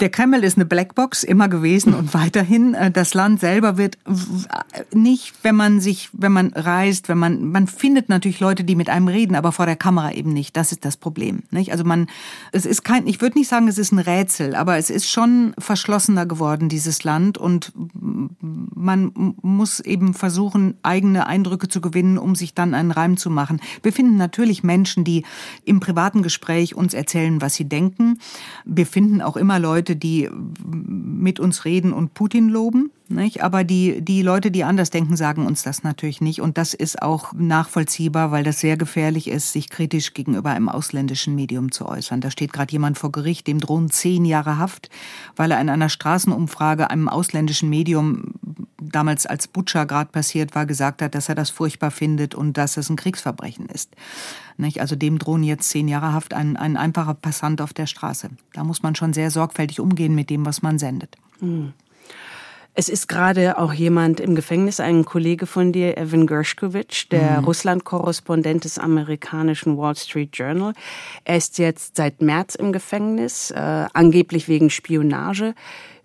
[0.00, 2.74] der Kreml ist eine Blackbox immer gewesen und weiterhin.
[2.74, 3.98] Äh, das Land selber wird
[4.92, 8.88] nicht, wenn man sich, wenn man reist, wenn man, man findet natürlich Leute, die mit
[8.88, 10.56] einem reden, aber vor der Kamera eben nicht.
[10.56, 11.42] Das ist das Problem.
[11.50, 11.72] Nicht?
[11.72, 12.06] Also man,
[12.52, 15.54] es ist kein, ich würde nicht sagen, es ist ein Rätsel, aber es ist schon
[15.58, 17.36] verschlossener geworden, dieses Land.
[17.36, 17.72] Und
[18.40, 23.60] man muss eben versuchen, eigene Eindrücke zu gewinnen, um sich dann einen Reim zu machen.
[23.82, 25.24] Wir finden natürlich Menschen, die
[25.64, 28.18] im privaten Gespräch uns erzählen, was sie denken.
[28.64, 30.28] Wir finden auch immer Leute, die
[30.64, 32.90] mit uns reden und Putin loben.
[33.08, 33.42] Nicht?
[33.42, 36.40] Aber die, die Leute, die anders denken, sagen uns das natürlich nicht.
[36.40, 41.34] Und das ist auch nachvollziehbar, weil das sehr gefährlich ist, sich kritisch gegenüber einem ausländischen
[41.34, 42.22] Medium zu äußern.
[42.22, 44.88] Da steht gerade jemand vor Gericht, dem drohen zehn Jahre Haft,
[45.36, 48.34] weil er in einer Straßenumfrage einem ausländischen Medium,
[48.90, 52.76] damals als Butcher gerade passiert war, gesagt hat, dass er das furchtbar findet und dass
[52.76, 53.90] es ein Kriegsverbrechen ist.
[54.56, 54.80] Nicht?
[54.80, 58.30] Also dem drohen jetzt zehn Jahre Haft ein, ein einfacher Passant auf der Straße.
[58.52, 61.16] Da muss man schon sehr sorgfältig umgehen mit dem, was man sendet.
[61.40, 61.72] Mhm.
[62.76, 67.44] Es ist gerade auch jemand im Gefängnis, ein Kollege von dir, Evan Gershkovich, der mhm.
[67.44, 70.72] Russland-Korrespondent des amerikanischen Wall Street Journal.
[71.22, 75.54] Er ist jetzt seit März im Gefängnis, äh, angeblich wegen Spionage.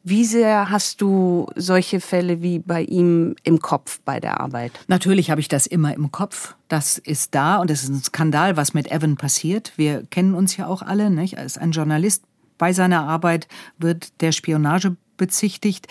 [0.04, 4.72] Wie sehr hast du solche Fälle wie bei ihm im Kopf bei der Arbeit?
[4.88, 6.56] Natürlich habe ich das immer im Kopf.
[6.70, 9.74] Das ist da und es ist ein Skandal, was mit Evan passiert.
[9.76, 11.10] Wir kennen uns ja auch alle.
[11.10, 11.38] Nicht?
[11.38, 12.24] Als ein Journalist
[12.58, 15.88] bei seiner Arbeit wird der Spionage bezichtigt.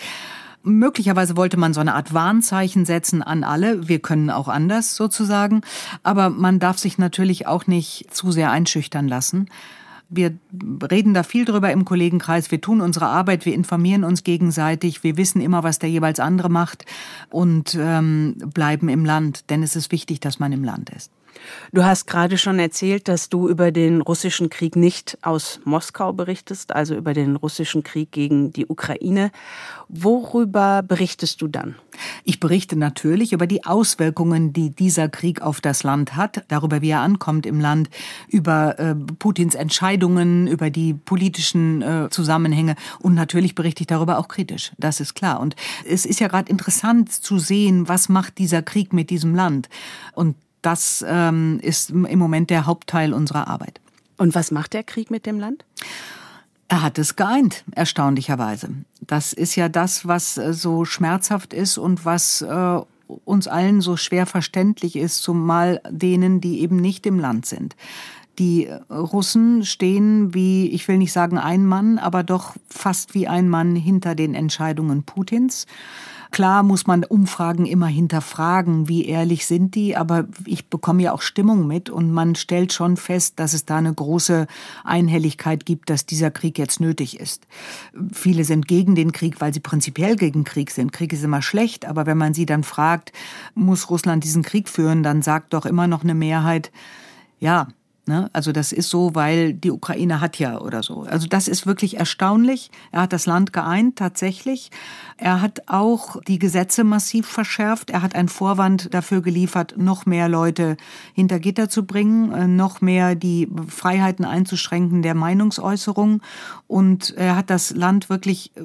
[0.63, 3.87] Möglicherweise wollte man so eine Art Warnzeichen setzen an alle.
[3.87, 5.61] Wir können auch anders sozusagen.
[6.03, 9.49] Aber man darf sich natürlich auch nicht zu sehr einschüchtern lassen.
[10.09, 10.37] Wir
[10.91, 12.51] reden da viel drüber im Kollegenkreis.
[12.51, 16.49] Wir tun unsere Arbeit, wir informieren uns gegenseitig, wir wissen immer, was der jeweils andere
[16.49, 16.85] macht
[17.29, 21.11] und ähm, bleiben im Land, denn es ist wichtig, dass man im Land ist.
[21.71, 26.73] Du hast gerade schon erzählt, dass du über den russischen Krieg nicht aus Moskau berichtest,
[26.73, 29.31] also über den russischen Krieg gegen die Ukraine.
[29.87, 31.75] Worüber berichtest du dann?
[32.23, 36.89] Ich berichte natürlich über die Auswirkungen, die dieser Krieg auf das Land hat, darüber, wie
[36.89, 37.89] er ankommt im Land,
[38.27, 44.27] über äh, Putins Entscheidungen, über die politischen äh, Zusammenhänge und natürlich berichte ich darüber auch
[44.27, 44.71] kritisch.
[44.77, 45.39] Das ist klar.
[45.39, 49.69] Und es ist ja gerade interessant zu sehen, was macht dieser Krieg mit diesem Land.
[50.13, 53.79] Und das ähm, ist im Moment der Hauptteil unserer Arbeit.
[54.17, 55.65] Und was macht der Krieg mit dem Land?
[56.67, 58.69] Er hat es geeint, erstaunlicherweise.
[59.01, 62.79] Das ist ja das, was äh, so schmerzhaft ist und was äh,
[63.25, 67.75] uns allen so schwer verständlich ist, zumal denen, die eben nicht im Land sind.
[68.37, 73.49] Die Russen stehen wie, ich will nicht sagen ein Mann, aber doch fast wie ein
[73.49, 75.65] Mann hinter den Entscheidungen Putins.
[76.31, 81.21] Klar muss man Umfragen immer hinterfragen, wie ehrlich sind die, aber ich bekomme ja auch
[81.21, 84.45] Stimmung mit und man stellt schon fest, dass es da eine große
[84.83, 87.47] Einhelligkeit gibt, dass dieser Krieg jetzt nötig ist.
[88.13, 90.91] Viele sind gegen den Krieg, weil sie prinzipiell gegen Krieg sind.
[90.91, 93.11] Krieg ist immer schlecht, aber wenn man sie dann fragt,
[93.55, 96.71] muss Russland diesen Krieg führen, dann sagt doch immer noch eine Mehrheit,
[97.39, 97.67] ja,
[98.09, 98.27] Ne?
[98.33, 101.03] Also das ist so, weil die Ukraine hat ja oder so.
[101.03, 102.71] Also das ist wirklich erstaunlich.
[102.91, 104.71] Er hat das Land geeint, tatsächlich.
[105.17, 107.91] Er hat auch die Gesetze massiv verschärft.
[107.91, 110.75] Er hat einen Vorwand dafür geliefert, noch mehr Leute
[111.13, 116.23] hinter Gitter zu bringen, äh, noch mehr die Freiheiten einzuschränken der Meinungsäußerung.
[116.65, 118.61] Und er hat das Land wirklich äh,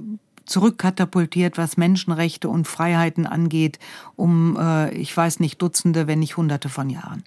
[0.46, 3.78] zurückkatapultiert, was Menschenrechte und Freiheiten angeht,
[4.16, 7.24] um, äh, ich weiß nicht, Dutzende, wenn nicht Hunderte von Jahren.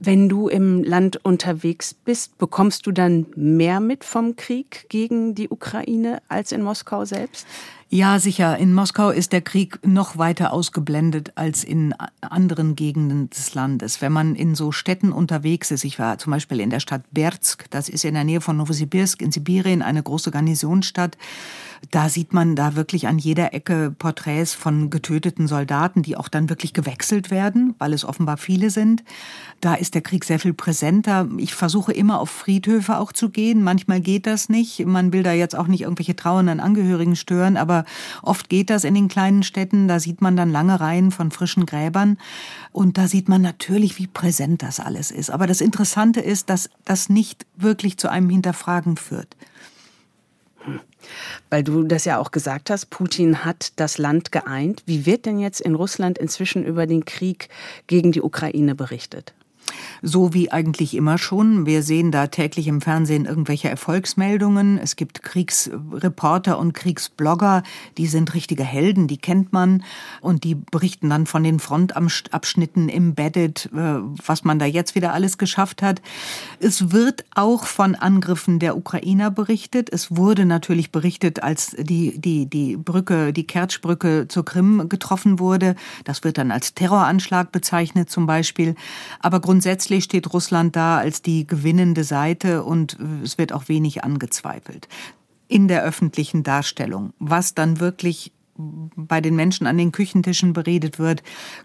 [0.00, 5.48] Wenn du im Land unterwegs bist, bekommst du dann mehr mit vom Krieg gegen die
[5.48, 7.46] Ukraine als in Moskau selbst?
[7.90, 8.58] Ja, sicher.
[8.58, 14.02] In Moskau ist der Krieg noch weiter ausgeblendet als in anderen Gegenden des Landes.
[14.02, 17.64] Wenn man in so Städten unterwegs ist, ich war zum Beispiel in der Stadt Berzk,
[17.70, 21.16] das ist in der Nähe von Novosibirsk in Sibirien, eine große Garnisonsstadt,
[21.90, 26.48] da sieht man da wirklich an jeder Ecke Porträts von getöteten Soldaten, die auch dann
[26.48, 29.04] wirklich gewechselt werden, weil es offenbar viele sind.
[29.60, 31.28] Da ist der Krieg sehr viel präsenter.
[31.38, 33.62] Ich versuche immer auf Friedhöfe auch zu gehen.
[33.62, 34.84] Manchmal geht das nicht.
[34.86, 37.84] Man will da jetzt auch nicht irgendwelche trauernden Angehörigen stören, aber
[38.22, 39.88] oft geht das in den kleinen Städten.
[39.88, 42.18] Da sieht man dann lange Reihen von frischen Gräbern.
[42.72, 45.30] Und da sieht man natürlich, wie präsent das alles ist.
[45.30, 49.36] Aber das Interessante ist, dass das nicht wirklich zu einem Hinterfragen führt.
[51.50, 54.82] Weil du das ja auch gesagt hast, Putin hat das Land geeint.
[54.86, 57.48] Wie wird denn jetzt in Russland inzwischen über den Krieg
[57.86, 59.34] gegen die Ukraine berichtet?
[60.02, 61.66] So wie eigentlich immer schon.
[61.66, 64.78] Wir sehen da täglich im Fernsehen irgendwelche Erfolgsmeldungen.
[64.78, 67.62] Es gibt Kriegsreporter und Kriegsblogger,
[67.96, 69.82] die sind richtige Helden, die kennt man
[70.20, 75.38] und die berichten dann von den Frontabschnitten embedded, äh, was man da jetzt wieder alles
[75.38, 76.00] geschafft hat.
[76.60, 79.90] Es wird auch von Angriffen der Ukrainer berichtet.
[79.92, 85.74] Es wurde natürlich berichtet, als die, die, die Brücke, die Kertschbrücke zur Krim getroffen wurde.
[86.04, 88.74] Das wird dann als Terroranschlag bezeichnet zum Beispiel.
[89.20, 94.04] Aber grundsätzlich steht Russland da als die gewinnende Seite und äh, es wird auch wenig
[94.04, 94.88] angezweifelt
[95.48, 97.14] in der öffentlichen Darstellung.
[97.18, 101.22] Was dann wirklich bei den Menschen an den Küchentischen beredet wird,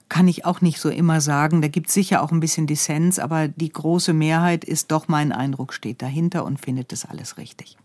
[0.09, 1.62] kann ich auch nicht so immer sagen.
[1.62, 5.31] Da gibt es sicher auch ein bisschen Dissens, aber die große Mehrheit ist doch mein
[5.31, 7.77] Eindruck, steht dahinter und findet das alles richtig.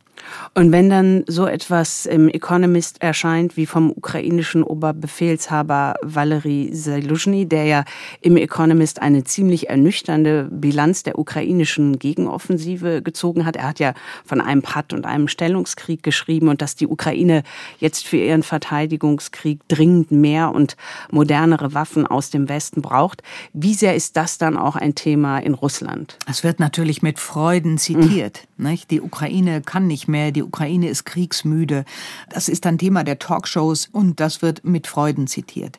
[0.55, 7.65] Und wenn dann so etwas im Economist erscheint wie vom ukrainischen Oberbefehlshaber Valery Zeluzhny, der
[7.65, 7.85] ja
[8.21, 13.57] im Economist eine ziemlich ernüchternde Bilanz der ukrainischen Gegenoffensive gezogen hat.
[13.57, 17.43] Er hat ja von einem Patt und einem Stellungskrieg geschrieben und dass die Ukraine
[17.79, 20.77] jetzt für ihren Verteidigungskrieg dringend mehr und
[21.11, 23.23] modernere Waffen aus dem Westen braucht.
[23.53, 26.19] Wie sehr ist das dann auch ein Thema in Russland?
[26.29, 28.47] Es wird natürlich mit Freuden zitiert.
[28.57, 28.79] Mhm.
[28.91, 31.85] Die Ukraine kann nicht mehr, die Ukraine ist kriegsmüde.
[32.31, 35.79] Das ist ein Thema der Talkshows und das wird mit Freuden zitiert.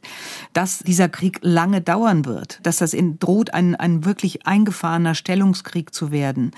[0.54, 5.94] Dass dieser Krieg lange dauern wird, dass das in, droht, ein, ein wirklich eingefahrener Stellungskrieg
[5.94, 6.52] zu werden,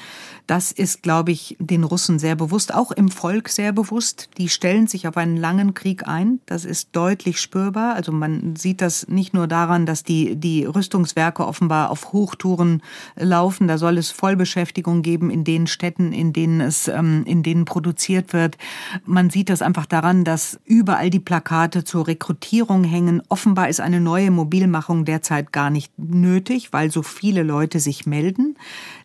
[0.52, 4.30] das ist, glaube ich, den Russen sehr bewusst, auch im Volk sehr bewusst.
[4.38, 6.42] Die stellen sich auf einen langen Krieg ein.
[6.46, 7.96] Das ist deutlich spürbar.
[7.96, 12.82] Also man sieht das nicht nur daran, dass die, die Rüstungswerke offenbar auf Hochtouren
[13.16, 13.70] laufen.
[13.70, 18.34] Da soll es Vollbeschäftigung geben in den Städten, in denen es, ähm, in denen produziert
[18.34, 18.58] wird.
[19.06, 23.22] Man sieht das einfach daran, dass überall die Plakate zur Rekrutierung hängen.
[23.30, 28.56] Offenbar ist eine neue Mobilmachung derzeit gar nicht nötig, weil so viele Leute sich melden.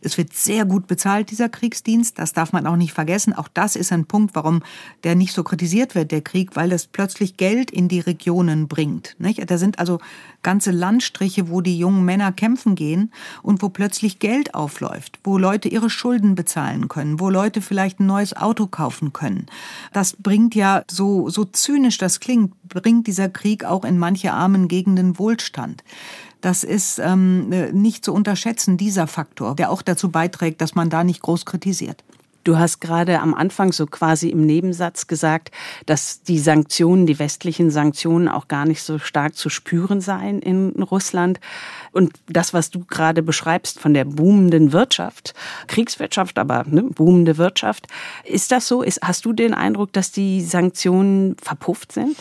[0.00, 2.18] Es wird sehr gut bezahlt, dieser Kriegsdienst.
[2.18, 3.32] Das darf man auch nicht vergessen.
[3.32, 4.62] Auch das ist ein Punkt, warum
[5.04, 9.16] der nicht so kritisiert wird, der Krieg, weil das plötzlich Geld in die Regionen bringt.
[9.18, 9.98] Da sind also
[10.42, 15.68] ganze Landstriche, wo die jungen Männer kämpfen gehen und wo plötzlich Geld aufläuft, wo Leute
[15.68, 19.46] ihre Schulden bezahlen können, wo Leute vielleicht ein neues Auto kaufen können.
[19.92, 24.68] Das bringt ja, so, so zynisch das klingt, bringt dieser Krieg auch in manche armen
[24.68, 25.82] Gegenden Wohlstand.
[26.40, 31.02] Das ist ähm, nicht zu unterschätzen, dieser Faktor, der auch dazu beiträgt, dass man da
[31.02, 32.04] nicht groß kritisiert.
[32.46, 35.50] Du hast gerade am Anfang so quasi im Nebensatz gesagt,
[35.84, 40.70] dass die Sanktionen, die westlichen Sanktionen auch gar nicht so stark zu spüren seien in
[40.80, 41.40] Russland.
[41.90, 45.34] Und das, was du gerade beschreibst von der boomenden Wirtschaft,
[45.66, 47.88] Kriegswirtschaft, aber ne, boomende Wirtschaft,
[48.22, 48.82] ist das so?
[48.82, 52.14] Ist, hast du den Eindruck, dass die Sanktionen verpufft sind?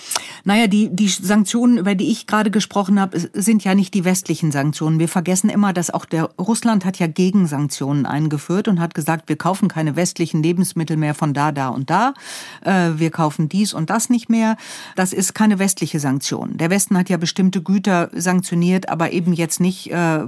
[0.44, 4.52] Naja, die, die Sanktionen, über die ich gerade gesprochen habe, sind ja nicht die westlichen
[4.52, 4.98] Sanktionen.
[4.98, 9.36] Wir vergessen immer, dass auch der Russland hat ja Gegensanktionen eingeführt und hat gesagt, wir
[9.36, 12.14] kaufen keine westlichen Lebensmittel mehr von da, da und da.
[12.62, 14.58] Äh, wir kaufen dies und das nicht mehr.
[14.96, 16.58] Das ist keine westliche Sanktion.
[16.58, 20.20] Der Westen hat ja bestimmte Güter sanktioniert, aber eben jetzt nicht äh,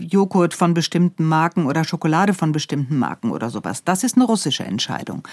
[0.00, 3.84] Joghurt von bestimmten Marken oder Schokolade von bestimmten Marken oder sowas.
[3.84, 5.26] Das ist eine russische Entscheidung.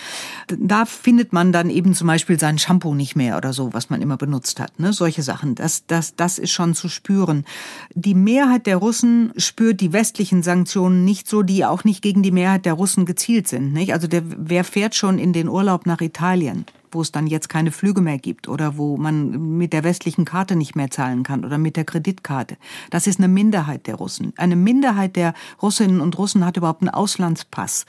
[0.48, 4.02] Da findet man dann eben zum Beispiel sein Shampoo nicht mehr oder so, was man
[4.02, 4.80] immer benutzt hat.
[4.80, 4.94] Ne?
[4.94, 5.56] Solche Sachen.
[5.56, 7.46] Das, das, das ist schon zu spüren.
[7.94, 12.32] Die Mehrheit der Russen spürt die westlichen Sanktionen nicht so, die auch nicht gegen die
[12.32, 13.74] Mehrheit der Russen gezielt sind.
[13.84, 13.94] Nicht?
[13.94, 16.66] Also der, wer fährt schon in den Urlaub nach Italien?
[16.94, 20.56] Wo es dann jetzt keine Flüge mehr gibt oder wo man mit der westlichen Karte
[20.56, 22.58] nicht mehr zahlen kann oder mit der Kreditkarte.
[22.90, 24.34] Das ist eine Minderheit der Russen.
[24.38, 27.86] Eine Minderheit der Russinnen und Russen hat überhaupt einen Auslandspass.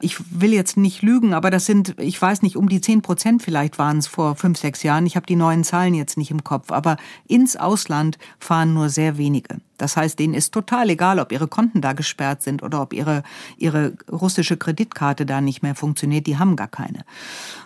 [0.00, 3.42] Ich will jetzt nicht lügen, aber das sind, ich weiß nicht, um die zehn Prozent
[3.42, 5.06] vielleicht waren es vor fünf, sechs Jahren.
[5.06, 9.18] Ich habe die neuen Zahlen jetzt nicht im Kopf, aber ins Ausland fahren nur sehr
[9.18, 9.58] wenige.
[9.78, 13.22] Das heißt, denen ist total egal, ob ihre Konten da gesperrt sind oder ob ihre,
[13.58, 16.26] ihre russische Kreditkarte da nicht mehr funktioniert.
[16.26, 17.04] Die haben gar keine.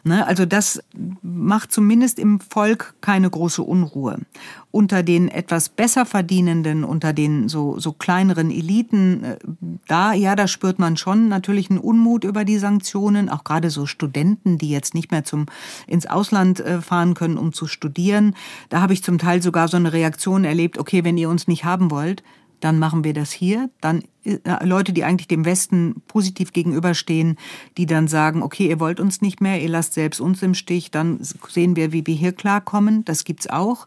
[0.03, 0.27] Ne?
[0.27, 0.70] Also das
[1.23, 4.19] macht zumindest im Volk keine große Unruhe.
[4.71, 9.39] Unter den etwas besser verdienenden, unter den so, so kleineren Eliten, äh,
[9.89, 13.29] da, ja, da spürt man schon natürlich einen Unmut über die Sanktionen.
[13.29, 15.47] Auch gerade so Studenten, die jetzt nicht mehr zum,
[15.87, 18.35] ins Ausland äh, fahren können, um zu studieren.
[18.69, 21.65] Da habe ich zum Teil sogar so eine Reaktion erlebt, okay, wenn ihr uns nicht
[21.65, 22.23] haben wollt,
[22.61, 23.71] dann machen wir das hier.
[23.81, 24.03] Dann
[24.63, 27.37] Leute, die eigentlich dem Westen positiv gegenüberstehen,
[27.79, 30.91] die dann sagen, okay, ihr wollt uns nicht mehr, ihr lasst selbst uns im Stich,
[30.91, 33.05] dann sehen wir, wie wir hier klarkommen.
[33.07, 33.87] Das gibt's auch,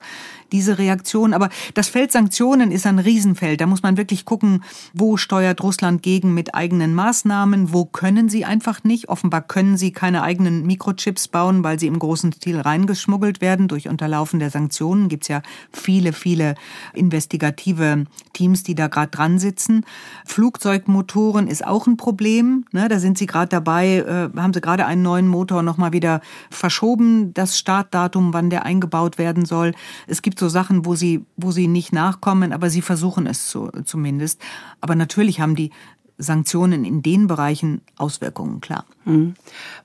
[0.52, 1.34] diese Reaktion.
[1.34, 3.62] Aber das Feld Sanktionen ist ein Riesenfeld.
[3.62, 8.46] Da muss man wirklich gucken, wo steuert Russland gegen mit eigenen Maßnahmen, wo können sie
[8.46, 9.10] einfach nicht.
[9.10, 13.88] Offenbar können sie keine eigenen Mikrochips bauen, weil sie im großen Stil reingeschmuggelt werden durch
[13.88, 15.10] Unterlaufen der Sanktionen.
[15.10, 15.42] Gibt's ja
[15.72, 16.56] viele, viele
[16.94, 19.86] investigative Teams, die da gerade dran sitzen.
[20.26, 22.66] Flugzeugmotoren ist auch ein Problem.
[22.72, 22.88] Ne?
[22.88, 27.34] Da sind sie gerade dabei, äh, haben sie gerade einen neuen Motor nochmal wieder verschoben,
[27.34, 29.74] das Startdatum, wann der eingebaut werden soll.
[30.08, 33.70] Es gibt so Sachen, wo sie, wo sie nicht nachkommen, aber sie versuchen es so,
[33.86, 34.42] zumindest.
[34.82, 35.72] Aber natürlich haben die
[36.18, 38.86] Sanktionen in den Bereichen Auswirkungen, klar.
[39.06, 39.34] Mhm.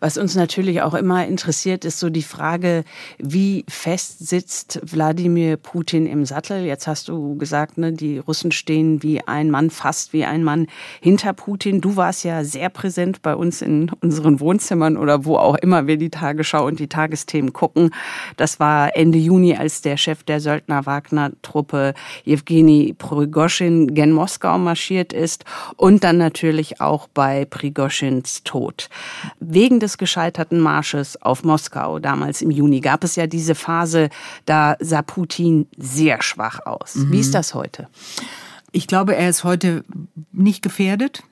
[0.01, 2.85] Was uns natürlich auch immer interessiert, ist so die Frage,
[3.19, 6.65] wie fest sitzt Wladimir Putin im Sattel?
[6.65, 10.67] Jetzt hast du gesagt, ne, die Russen stehen wie ein Mann, fast wie ein Mann
[11.01, 11.81] hinter Putin.
[11.81, 15.97] Du warst ja sehr präsent bei uns in unseren Wohnzimmern oder wo auch immer wir
[15.97, 17.91] die Tagesschau und die Tagesthemen gucken.
[18.37, 25.45] Das war Ende Juni, als der Chef der Söldner-Wagner-Truppe Jewgeni Prigoschin gen Moskau marschiert ist
[25.77, 28.89] und dann natürlich auch bei Prigoschins Tod.
[29.41, 34.11] Wegen des gescheiterten Marsches auf Moskau damals im Juni gab es ja diese Phase,
[34.45, 36.97] da sah Putin sehr schwach aus.
[36.97, 37.13] Mhm.
[37.13, 37.89] Wie ist das heute?
[38.73, 39.85] Ich glaube, er ist heute
[40.33, 41.23] nicht gefährdet.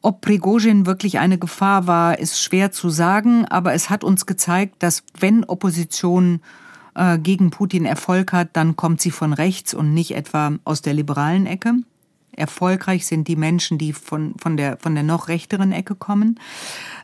[0.00, 4.76] Ob Prigozhin wirklich eine Gefahr war, ist schwer zu sagen, aber es hat uns gezeigt,
[4.78, 6.40] dass wenn Opposition
[6.94, 10.94] äh, gegen Putin Erfolg hat, dann kommt sie von rechts und nicht etwa aus der
[10.94, 11.74] liberalen Ecke.
[12.38, 16.40] Erfolgreich sind die Menschen, die von, von, der, von der noch rechteren Ecke kommen.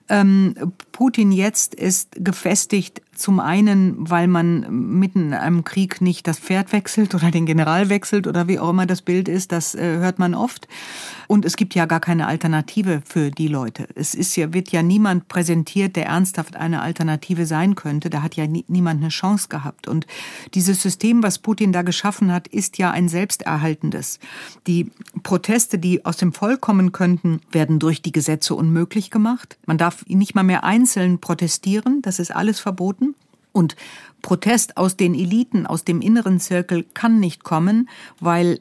[0.09, 0.55] Ähm,
[0.93, 6.73] Putin jetzt ist gefestigt zum einen, weil man mitten in einem Krieg nicht das Pferd
[6.73, 10.19] wechselt oder den General wechselt oder wie auch immer das Bild ist, das äh, hört
[10.19, 10.69] man oft.
[11.27, 13.89] Und es gibt ja gar keine Alternative für die Leute.
[13.95, 18.11] Es ist ja, wird ja niemand präsentiert, der ernsthaft eine Alternative sein könnte.
[18.11, 19.89] Da hat ja nie, niemand eine Chance gehabt.
[19.89, 20.07] Und
[20.55, 24.19] dieses System, was Putin da geschaffen hat, ist ja ein selbsterhaltendes.
[24.67, 24.91] Die
[25.23, 29.59] Proteste, die aus dem Volk kommen könnten, werden durch die Gesetze unmöglich gemacht.
[29.67, 32.03] Man darf nicht mal mehr einzeln protestieren.
[32.03, 33.04] Das ist alles verboten.
[33.55, 33.77] Und
[34.21, 37.89] Protest aus den Eliten, aus dem inneren Zirkel kann nicht kommen,
[38.21, 38.61] weil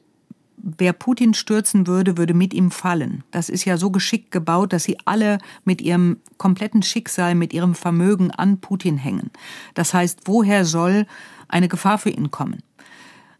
[0.56, 3.24] wer Putin stürzen würde, würde mit ihm fallen.
[3.30, 7.74] Das ist ja so geschickt gebaut, dass sie alle mit ihrem kompletten Schicksal, mit ihrem
[7.74, 9.30] Vermögen an Putin hängen.
[9.74, 11.06] Das heißt, woher soll
[11.48, 12.62] eine Gefahr für ihn kommen?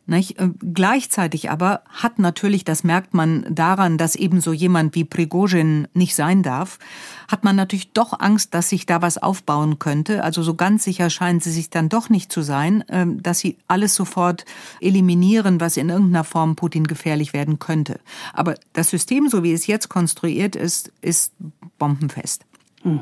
[0.06, 0.38] Nicht?
[0.38, 5.88] Äh, gleichzeitig aber hat natürlich, das merkt man daran, dass eben so jemand wie Prigozhin
[5.94, 6.78] nicht sein darf,
[7.26, 10.22] hat man natürlich doch Angst, dass sich da was aufbauen könnte.
[10.22, 13.56] Also so ganz sicher scheint sie sich dann doch nicht zu sein, ähm, dass sie
[13.66, 14.44] alles sofort
[14.80, 17.98] eliminieren, was in irgendeiner Form Putin gefährlich werden könnte.
[18.34, 21.32] Aber das System, so wie es jetzt konstruiert ist, ist
[21.78, 22.44] bombenfest.
[22.82, 23.00] Hm.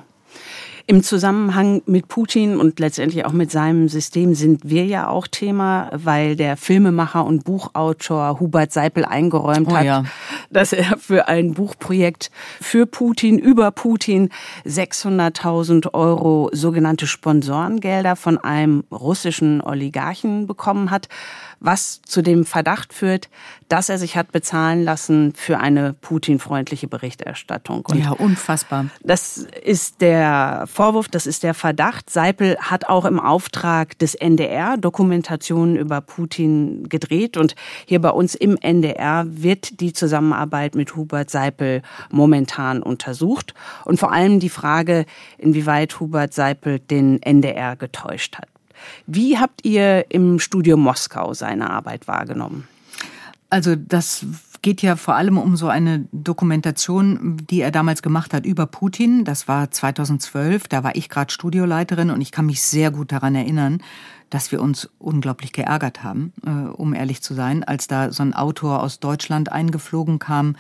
[0.86, 5.90] Im Zusammenhang mit Putin und letztendlich auch mit seinem System sind wir ja auch Thema,
[5.92, 10.04] weil der Filmemacher und Buchautor Hubert Seipel eingeräumt oh, hat, ja.
[10.50, 12.30] dass er für ein Buchprojekt
[12.60, 14.30] für Putin, über Putin
[14.66, 21.08] 600.000 Euro sogenannte Sponsorengelder von einem russischen Oligarchen bekommen hat
[21.62, 23.28] was zu dem Verdacht führt,
[23.68, 27.86] dass er sich hat bezahlen lassen für eine Putin-freundliche Berichterstattung.
[27.86, 28.86] Und ja, unfassbar.
[29.02, 32.08] Das ist der Vorwurf, das ist der Verdacht.
[32.08, 37.54] Seipel hat auch im Auftrag des NDR Dokumentationen über Putin gedreht und
[37.84, 43.52] hier bei uns im NDR wird die Zusammenarbeit mit Hubert Seipel momentan untersucht
[43.84, 45.04] und vor allem die Frage,
[45.36, 48.48] inwieweit Hubert Seipel den NDR getäuscht hat.
[49.06, 52.66] Wie habt ihr im Studio Moskau seine Arbeit wahrgenommen?
[53.50, 54.24] Also das
[54.62, 59.24] geht ja vor allem um so eine Dokumentation, die er damals gemacht hat über Putin.
[59.24, 63.34] Das war 2012, da war ich gerade Studioleiterin und ich kann mich sehr gut daran
[63.34, 63.82] erinnern,
[64.32, 68.32] dass wir uns unglaublich geärgert haben, äh, um ehrlich zu sein, als da so ein
[68.32, 70.56] Autor aus Deutschland eingeflogen kam,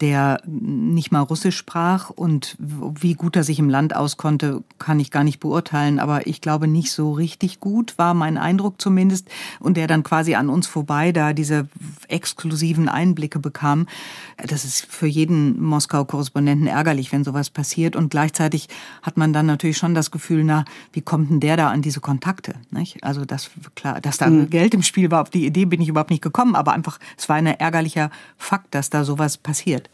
[0.00, 5.10] der nicht mal Russisch sprach und wie gut er sich im Land auskonnte, kann ich
[5.10, 9.76] gar nicht beurteilen, aber ich glaube nicht so richtig gut, war mein Eindruck zumindest, und
[9.76, 11.68] der dann quasi an uns vorbei da diese
[12.06, 13.88] exklusiven Einblicke bekam.
[14.36, 18.68] Das ist für jeden Moskau-Korrespondenten ärgerlich, wenn sowas passiert und gleichzeitig
[19.02, 22.00] hat man dann natürlich schon das Gefühl, na, wie kommt denn der da an diese
[22.00, 22.54] Kontakte?
[22.70, 23.02] Nicht?
[23.02, 24.50] Also das klar, dass da mhm.
[24.50, 27.28] Geld im Spiel war, auf die Idee bin ich überhaupt nicht gekommen, aber einfach, es
[27.28, 29.88] war ein ärgerlicher Fakt, dass da sowas passiert.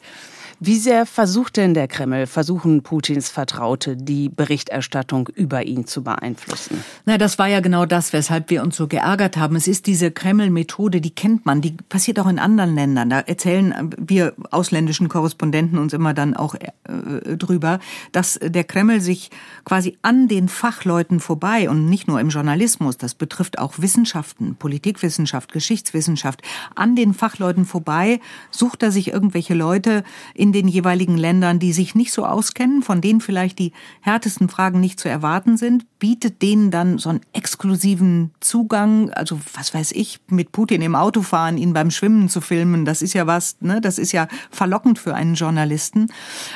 [0.64, 6.84] Wie sehr versucht denn der Kreml, versuchen Putins Vertraute, die Berichterstattung über ihn zu beeinflussen?
[7.04, 9.56] Na, das war ja genau das, weshalb wir uns so geärgert haben.
[9.56, 13.10] Es ist diese Kreml-Methode, die kennt man, die passiert auch in anderen Ländern.
[13.10, 17.80] Da erzählen wir ausländischen Korrespondenten uns immer dann auch äh, drüber,
[18.12, 19.30] dass der Kreml sich
[19.64, 25.50] quasi an den Fachleuten vorbei und nicht nur im Journalismus, das betrifft auch Wissenschaften, Politikwissenschaft,
[25.50, 26.40] Geschichtswissenschaft,
[26.76, 28.20] an den Fachleuten vorbei
[28.52, 30.04] sucht er sich irgendwelche Leute
[30.34, 34.80] in den jeweiligen Ländern, die sich nicht so auskennen, von denen vielleicht die härtesten Fragen
[34.80, 40.20] nicht zu erwarten sind, bietet denen dann so einen exklusiven Zugang, also was weiß ich,
[40.28, 43.80] mit Putin im Auto fahren, ihn beim Schwimmen zu filmen, das ist ja was, ne,
[43.80, 46.08] das ist ja verlockend für einen Journalisten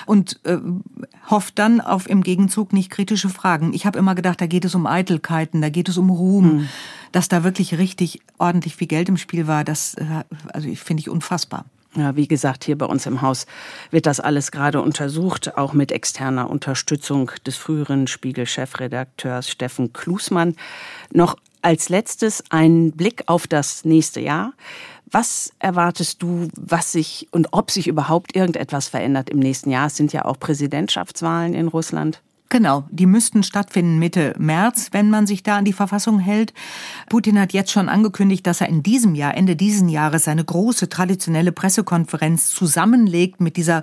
[0.06, 0.58] und äh,
[1.30, 3.72] hofft dann auf im Gegenzug nicht kritische Fragen.
[3.72, 6.44] Ich habe immer gedacht, da geht es um Eitelkeiten, da geht es um Ruhm.
[6.44, 6.68] Hm.
[7.12, 10.04] Dass da wirklich richtig ordentlich viel Geld im Spiel war, das äh,
[10.52, 11.64] also ich finde ich unfassbar.
[11.96, 13.46] Ja, wie gesagt, hier bei uns im Haus
[13.90, 20.56] wird das alles gerade untersucht, auch mit externer Unterstützung des früheren Spiegel-Chefredakteurs Steffen Klusmann.
[21.10, 24.52] Noch als letztes ein Blick auf das nächste Jahr.
[25.10, 29.86] Was erwartest du, was sich und ob sich überhaupt irgendetwas verändert im nächsten Jahr?
[29.86, 32.20] Es sind ja auch Präsidentschaftswahlen in Russland.
[32.48, 36.54] Genau, die müssten stattfinden Mitte März, wenn man sich da an die Verfassung hält.
[37.08, 40.88] Putin hat jetzt schon angekündigt, dass er in diesem Jahr, Ende diesen Jahres, seine große
[40.88, 43.82] traditionelle Pressekonferenz zusammenlegt mit dieser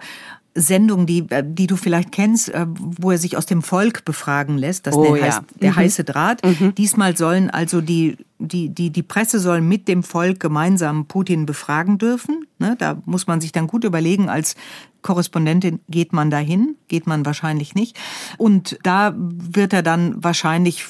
[0.56, 4.58] Sendung, die, äh, die du vielleicht kennst, äh, wo er sich aus dem Volk befragen
[4.58, 4.88] lässt.
[4.88, 5.46] Das oh, heißt ja.
[5.62, 5.76] der mhm.
[5.76, 6.46] heiße Draht.
[6.46, 6.76] Mhm.
[6.76, 11.98] Diesmal sollen also die, die, die, die Presse soll mit dem Volk gemeinsam Putin befragen
[11.98, 12.46] dürfen.
[12.60, 14.56] Ne, da muss man sich dann gut überlegen als
[15.04, 16.76] Korrespondentin, geht man dahin?
[16.88, 18.00] Geht man wahrscheinlich nicht.
[18.38, 20.86] Und da wird er dann wahrscheinlich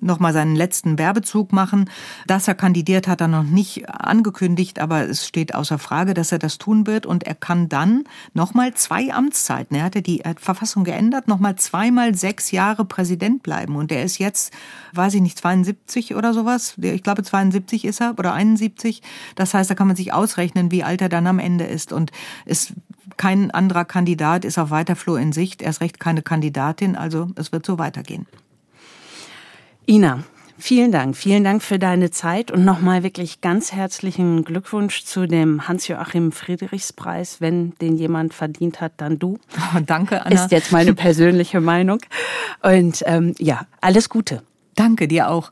[0.00, 1.90] nochmal seinen letzten Werbezug machen.
[2.26, 6.38] Dass er kandidiert, hat er noch nicht angekündigt, aber es steht außer Frage, dass er
[6.38, 7.06] das tun wird.
[7.06, 8.04] Und er kann dann
[8.34, 13.76] nochmal zwei Amtszeiten, er hatte die Verfassung geändert, nochmal zweimal sechs Jahre Präsident bleiben.
[13.76, 14.52] Und er ist jetzt,
[14.92, 16.74] weiß ich nicht, 72 oder sowas.
[16.80, 19.02] Ich glaube, 72 ist er oder 71.
[19.34, 21.92] Das heißt, da kann man sich ausrechnen, wie alt er dann am Ende ist.
[21.92, 22.12] Und
[22.44, 22.74] es
[23.16, 27.52] kein anderer Kandidat ist auf weiter Flur in Sicht, erst recht keine Kandidatin, also es
[27.52, 28.26] wird so weitergehen.
[29.86, 30.24] Ina,
[30.56, 31.16] Vielen Dank.
[31.16, 37.40] Vielen Dank für deine Zeit und nochmal wirklich ganz herzlichen Glückwunsch zu dem Hans-Joachim Friedrichspreis.
[37.40, 39.38] Wenn den jemand verdient hat, dann du.
[39.58, 40.34] Oh, danke, Anna.
[40.34, 41.98] Ist jetzt meine persönliche Meinung.
[42.62, 44.42] Und ähm, ja, alles Gute.
[44.76, 45.50] Danke dir auch.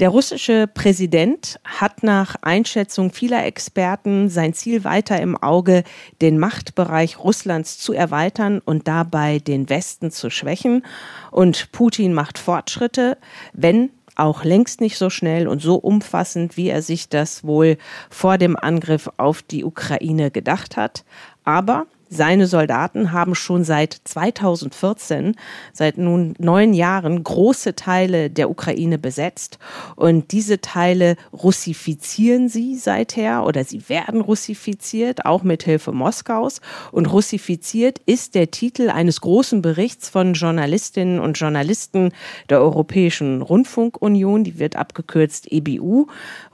[0.00, 5.84] Der russische Präsident hat nach Einschätzung vieler Experten sein Ziel weiter im Auge,
[6.20, 10.84] den Machtbereich Russlands zu erweitern und dabei den Westen zu schwächen.
[11.30, 13.18] Und Putin macht Fortschritte,
[13.52, 17.76] wenn auch längst nicht so schnell und so umfassend, wie er sich das wohl
[18.10, 21.04] vor dem Angriff auf die Ukraine gedacht hat.
[21.44, 25.34] Aber seine Soldaten haben schon seit 2014,
[25.72, 29.58] seit nun neun Jahren, große Teile der Ukraine besetzt.
[29.96, 36.60] Und diese Teile russifizieren sie seither oder sie werden russifiziert, auch mit Hilfe Moskaus.
[36.90, 42.12] Und russifiziert ist der Titel eines großen Berichts von Journalistinnen und Journalisten
[42.50, 46.08] der Europäischen Rundfunkunion, die wird abgekürzt EBU.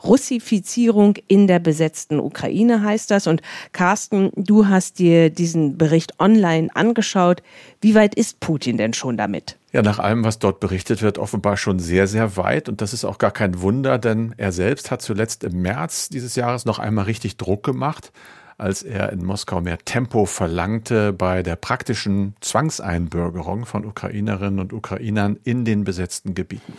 [0.04, 3.26] Russifizierung in der besetzten Ukraine heißt das.
[3.26, 3.42] Und
[3.72, 7.42] Carsten, du hast dir diese diesen Bericht online angeschaut.
[7.80, 9.56] Wie weit ist Putin denn schon damit?
[9.72, 12.68] Ja, nach allem, was dort berichtet wird, offenbar schon sehr, sehr weit.
[12.68, 16.36] Und das ist auch gar kein Wunder, denn er selbst hat zuletzt im März dieses
[16.36, 18.12] Jahres noch einmal richtig Druck gemacht
[18.58, 25.38] als er in Moskau mehr Tempo verlangte bei der praktischen Zwangseinbürgerung von Ukrainerinnen und Ukrainern
[25.44, 26.72] in den besetzten Gebieten.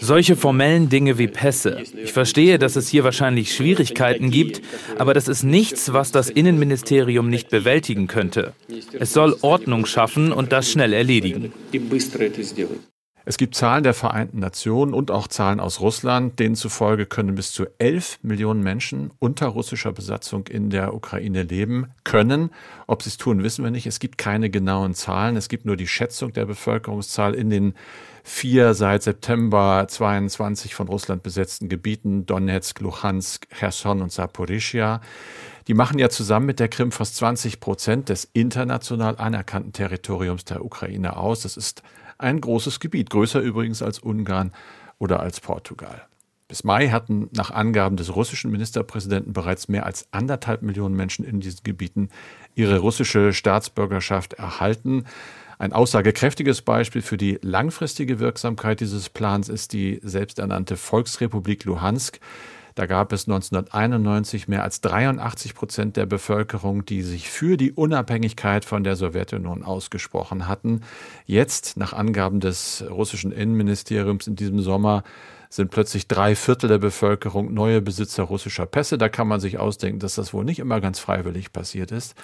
[0.00, 1.82] Solche formellen Dinge wie Pässe.
[2.02, 4.60] Ich verstehe, dass es hier wahrscheinlich Schwierigkeiten gibt,
[4.98, 8.54] aber das ist nichts, was das Innenministerium nicht bewältigen könnte.
[8.98, 11.52] Es soll Ordnung schaffen und das schnell erledigen.
[13.26, 17.52] Es gibt Zahlen der Vereinten Nationen und auch Zahlen aus Russland, denen zufolge können bis
[17.52, 22.50] zu 11 Millionen Menschen unter russischer Besatzung in der Ukraine leben können.
[22.86, 23.86] Ob sie es tun, wissen wir nicht.
[23.86, 25.36] Es gibt keine genauen Zahlen.
[25.36, 27.74] Es gibt nur die Schätzung der Bevölkerungszahl in den
[28.24, 35.00] vier seit September 22 von Russland besetzten Gebieten Donetsk, Luhansk, Cherson und Saporischia.
[35.66, 40.64] Die machen ja zusammen mit der Krim fast 20 Prozent des international anerkannten Territoriums der
[40.64, 41.42] Ukraine aus.
[41.42, 41.82] Das ist
[42.18, 44.52] ein großes Gebiet, größer übrigens als Ungarn
[44.98, 46.06] oder als Portugal.
[46.48, 51.40] Bis Mai hatten nach Angaben des russischen Ministerpräsidenten bereits mehr als anderthalb Millionen Menschen in
[51.40, 52.10] diesen Gebieten
[52.54, 55.04] ihre russische Staatsbürgerschaft erhalten.
[55.58, 62.20] Ein aussagekräftiges Beispiel für die langfristige Wirksamkeit dieses Plans ist die selbsternannte Volksrepublik Luhansk,
[62.74, 68.64] da gab es 1991 mehr als 83 Prozent der Bevölkerung, die sich für die Unabhängigkeit
[68.64, 70.80] von der Sowjetunion ausgesprochen hatten.
[71.24, 75.04] Jetzt, nach Angaben des russischen Innenministeriums in diesem Sommer,
[75.50, 78.98] sind plötzlich drei Viertel der Bevölkerung neue Besitzer russischer Pässe.
[78.98, 82.16] Da kann man sich ausdenken, dass das wohl nicht immer ganz freiwillig passiert ist.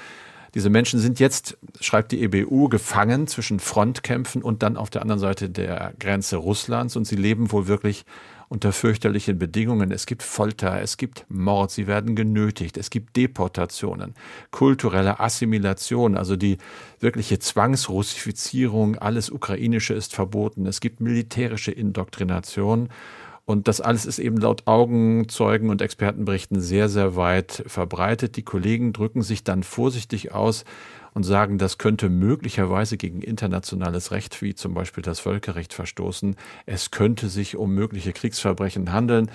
[0.55, 5.21] Diese Menschen sind jetzt, schreibt die EBU, gefangen zwischen Frontkämpfen und dann auf der anderen
[5.21, 8.05] Seite der Grenze Russlands und sie leben wohl wirklich
[8.51, 9.93] unter fürchterlichen Bedingungen.
[9.93, 14.15] Es gibt Folter, es gibt Mord, sie werden genötigt, es gibt Deportationen,
[14.51, 16.59] kulturelle Assimilation, also die
[16.99, 22.89] wirkliche Zwangsrussifizierung, alles Ukrainische ist verboten, es gibt militärische Indoktrination.
[23.47, 28.37] Und das alles ist eben laut Augenzeugen und Expertenberichten sehr, sehr weit verbreitet.
[28.37, 30.65] Die Kollegen drücken sich dann vorsichtig aus,
[31.15, 36.37] und sagen, das könnte möglicherweise gegen internationales Recht, wie zum Beispiel das Völkerrecht, verstoßen.
[36.67, 39.31] Es könnte sich um mögliche Kriegsverbrechen handeln.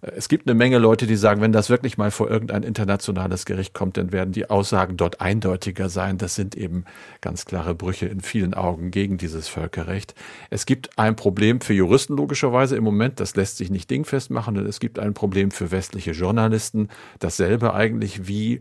[0.00, 3.74] Es gibt eine Menge Leute, die sagen, wenn das wirklich mal vor irgendein internationales Gericht
[3.74, 6.18] kommt, dann werden die Aussagen dort eindeutiger sein.
[6.18, 6.84] Das sind eben
[7.20, 10.14] ganz klare Brüche in vielen Augen gegen dieses Völkerrecht.
[10.50, 14.56] Es gibt ein Problem für Juristen logischerweise im Moment, das lässt sich nicht dingfest machen,
[14.56, 18.60] und es gibt ein Problem für westliche Journalisten, dasselbe eigentlich wie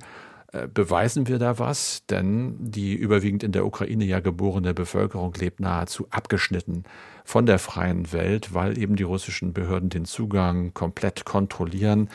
[0.73, 2.05] beweisen wir da was?
[2.09, 6.83] Denn die überwiegend in der Ukraine ja geborene Bevölkerung lebt nahezu abgeschnitten
[7.25, 12.09] von der freien Welt, weil eben die russischen Behörden den Zugang komplett kontrollieren.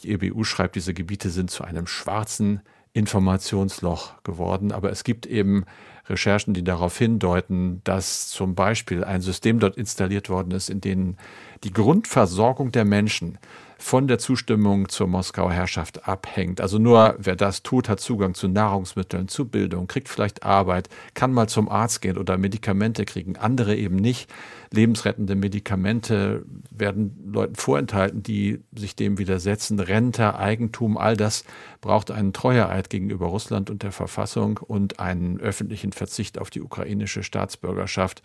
[0.00, 2.60] Die EBU schreibt, diese Gebiete sind zu einem schwarzen
[2.92, 4.72] Informationsloch geworden.
[4.72, 5.64] Aber es gibt eben
[6.08, 11.16] Recherchen, die darauf hindeuten, dass zum Beispiel ein System dort installiert worden ist, in dem
[11.62, 13.38] die Grundversorgung der Menschen
[13.78, 16.60] von der Zustimmung zur Moskauer Herrschaft abhängt.
[16.60, 21.32] Also nur wer das tut, hat Zugang zu Nahrungsmitteln, zu Bildung, kriegt vielleicht Arbeit, kann
[21.32, 24.32] mal zum Arzt gehen oder Medikamente kriegen, andere eben nicht.
[24.72, 29.78] Lebensrettende Medikamente werden Leuten vorenthalten, die sich dem widersetzen.
[29.78, 31.44] Rente, Eigentum, all das
[31.80, 37.22] braucht einen Treueeid gegenüber Russland und der Verfassung und einen öffentlichen Verzicht auf die ukrainische
[37.22, 38.22] Staatsbürgerschaft.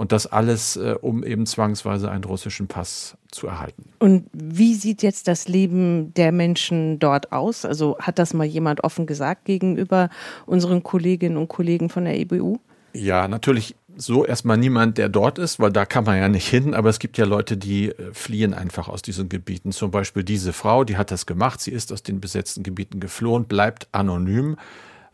[0.00, 3.84] Und das alles, äh, um eben zwangsweise einen russischen Pass zu erhalten.
[3.98, 7.66] Und wie sieht jetzt das Leben der Menschen dort aus?
[7.66, 10.08] Also hat das mal jemand offen gesagt gegenüber
[10.46, 12.56] unseren Kolleginnen und Kollegen von der EBU?
[12.94, 16.72] Ja, natürlich so erstmal niemand, der dort ist, weil da kann man ja nicht hin,
[16.72, 19.70] aber es gibt ja Leute, die äh, fliehen einfach aus diesen Gebieten.
[19.70, 23.44] Zum Beispiel diese Frau, die hat das gemacht, sie ist aus den besetzten Gebieten geflohen,
[23.44, 24.56] bleibt anonym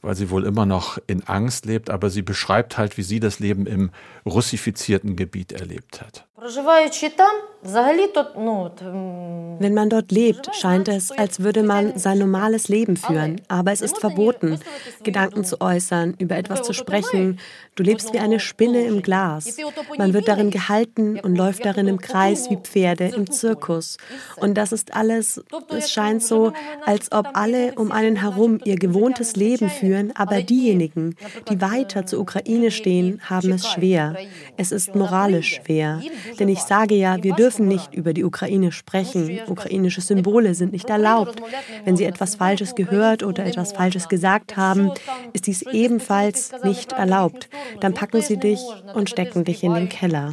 [0.06, 3.40] weil sie wohl immer noch in Angst lebt, aber sie beschreibt halt, wie sie das
[3.40, 3.90] Leben im
[4.24, 6.25] russifizierten Gebiet erlebt hat.
[9.58, 13.40] Wenn man dort lebt, scheint es, als würde man sein normales Leben führen.
[13.48, 14.60] Aber es ist verboten,
[15.02, 17.40] Gedanken zu äußern, über etwas zu sprechen.
[17.74, 19.56] Du lebst wie eine Spinne im Glas.
[19.96, 23.96] Man wird darin gehalten und läuft darin im Kreis wie Pferde im Zirkus.
[24.36, 26.52] Und das ist alles, es scheint so,
[26.84, 31.16] als ob alle um einen herum ihr gewohntes Leben führen, aber diejenigen,
[31.50, 34.16] die weiter zur Ukraine stehen, haben es schwer.
[34.58, 36.00] Es ist moralisch schwer.
[36.38, 39.40] Denn ich sage ja, wir dürfen nicht über die Ukraine sprechen.
[39.46, 41.40] Ukrainische Symbole sind nicht erlaubt.
[41.84, 44.92] Wenn Sie etwas Falsches gehört oder etwas Falsches gesagt haben,
[45.32, 47.48] ist dies ebenfalls nicht erlaubt.
[47.80, 48.60] Dann packen sie dich
[48.94, 50.30] und stecken dich in den Keller.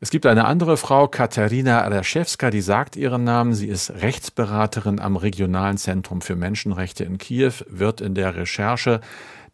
[0.00, 3.52] Es gibt eine andere Frau, Katharina Araschewska, die sagt ihren Namen.
[3.52, 9.00] Sie ist Rechtsberaterin am Regionalen Zentrum für Menschenrechte in Kiew, wird in der Recherche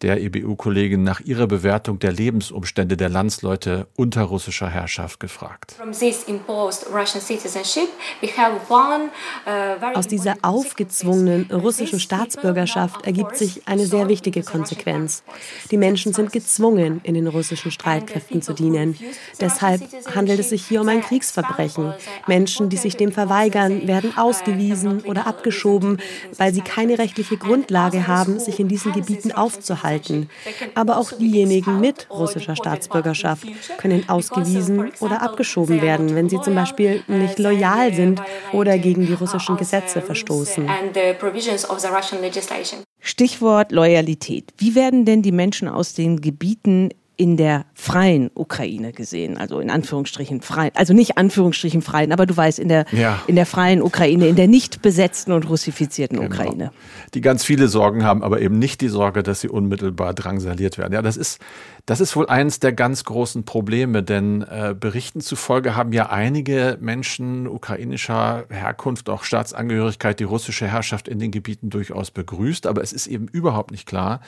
[0.05, 5.77] der EBU-Kollegin nach ihrer Bewertung der Lebensumstände der Landsleute unter russischer Herrschaft gefragt.
[5.81, 5.85] Uh,
[9.95, 15.23] Aus dieser aufgezwungenen russischen Staatsbürgerschaft ergibt sich eine sehr wichtige Konsequenz.
[15.71, 18.99] Die Menschen sind gezwungen, in den russischen Streitkräften zu dienen.
[19.41, 19.81] Deshalb
[20.15, 21.95] handelt es sich hier um ein Kriegsverbrechen.
[22.27, 25.97] Menschen, die sich dem verweigern, werden ausgewiesen oder abgeschoben,
[26.37, 30.29] weil sie keine rechtliche Grundlage haben, sich in diesen Gebieten aufzuhalten halten.
[30.75, 33.47] Aber auch diejenigen mit russischer Staatsbürgerschaft
[33.79, 38.21] können ausgewiesen oder abgeschoben werden, wenn sie zum Beispiel nicht loyal sind
[38.53, 40.69] oder gegen die russischen Gesetze verstoßen.
[43.01, 44.53] Stichwort Loyalität.
[44.59, 49.71] Wie werden denn die Menschen aus den Gebieten in der freien Ukraine gesehen, also in
[49.71, 53.21] Anführungsstrichen freien, also nicht Anführungsstrichen freien, aber du weißt, in der, ja.
[53.27, 56.29] in der freien Ukraine, in der nicht besetzten und russifizierten genau.
[56.29, 56.73] Ukraine.
[57.15, 60.93] Die ganz viele Sorgen haben, aber eben nicht die Sorge, dass sie unmittelbar drangsaliert werden.
[60.93, 61.41] Ja, das ist,
[61.87, 66.78] das ist wohl eines der ganz großen Probleme, denn äh, Berichten zufolge haben ja einige
[66.80, 72.95] Menschen ukrainischer Herkunft, auch Staatsangehörigkeit, die russische Herrschaft in den Gebieten durchaus begrüßt, aber es
[72.95, 74.20] ist eben überhaupt nicht klar,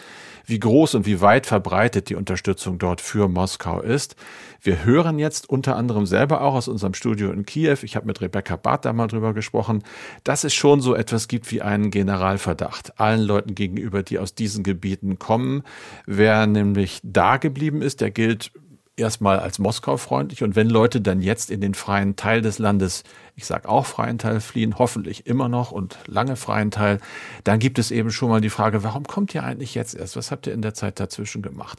[0.45, 4.17] wie groß und wie weit verbreitet die Unterstützung dort für Moskau ist.
[4.61, 8.21] Wir hören jetzt unter anderem selber auch aus unserem Studio in Kiew, ich habe mit
[8.21, 9.83] Rebecca Barth da mal drüber gesprochen,
[10.25, 14.63] dass es schon so etwas gibt wie einen Generalverdacht allen Leuten gegenüber, die aus diesen
[14.63, 15.63] Gebieten kommen.
[16.05, 18.53] Wer nämlich da geblieben ist, der gilt
[18.97, 23.05] erstmal als Moskau freundlich und wenn Leute dann jetzt in den freien Teil des Landes
[23.39, 27.01] ich sage auch freien Teil fliehen, hoffentlich immer noch und lange freien Teil,
[27.45, 30.17] dann gibt es eben schon mal die Frage, warum kommt ihr eigentlich jetzt erst?
[30.17, 31.79] Was habt ihr in der Zeit dazwischen gemacht?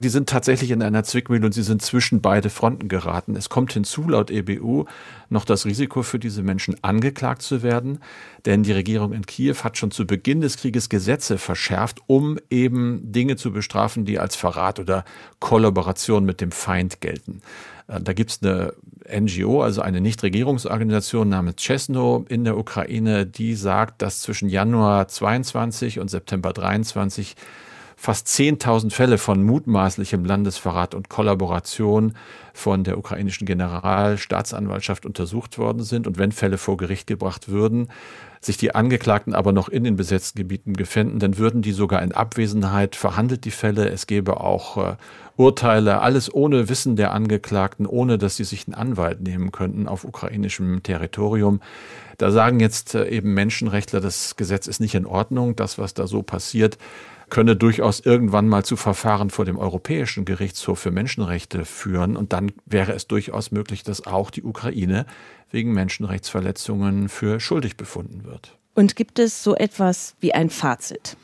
[0.00, 3.36] Die sind tatsächlich in einer Zwickmühle und sie sind zwischen beide Fronten geraten.
[3.36, 4.84] Es kommt hinzu, laut EBU,
[5.30, 8.00] noch das Risiko für diese Menschen angeklagt zu werden,
[8.44, 13.00] denn die Regierung in Kiew hat schon zu Beginn des Krieges Gesetze verschärft, um eben
[13.12, 15.06] Dinge zu bestrafen, die als Verrat oder
[15.40, 17.40] Kollaboration mit dem Feind gelten.
[17.86, 18.74] Äh, da gibt es eine
[19.08, 25.98] NGO, also eine Nichtregierungsorganisation namens Chesno in der Ukraine, die sagt, dass zwischen Januar 22
[26.00, 27.34] und September 23
[28.00, 32.14] fast 10.000 Fälle von mutmaßlichem Landesverrat und Kollaboration
[32.54, 36.06] von der ukrainischen Generalstaatsanwaltschaft untersucht worden sind.
[36.06, 37.88] Und wenn Fälle vor Gericht gebracht würden,
[38.40, 42.12] sich die Angeklagten aber noch in den besetzten Gebieten gefänden, dann würden die sogar in
[42.12, 43.88] Abwesenheit verhandelt die Fälle.
[43.88, 44.96] Es gäbe auch äh,
[45.36, 50.04] Urteile, alles ohne Wissen der Angeklagten, ohne dass sie sich einen Anwalt nehmen könnten auf
[50.04, 51.60] ukrainischem Territorium.
[52.16, 56.06] Da sagen jetzt äh, eben Menschenrechtler, das Gesetz ist nicht in Ordnung, das, was da
[56.06, 56.78] so passiert,
[57.30, 62.16] könne durchaus irgendwann mal zu Verfahren vor dem Europäischen Gerichtshof für Menschenrechte führen.
[62.16, 65.06] Und dann wäre es durchaus möglich, dass auch die Ukraine
[65.50, 68.56] wegen Menschenrechtsverletzungen für schuldig befunden wird.
[68.74, 71.16] Und gibt es so etwas wie ein Fazit?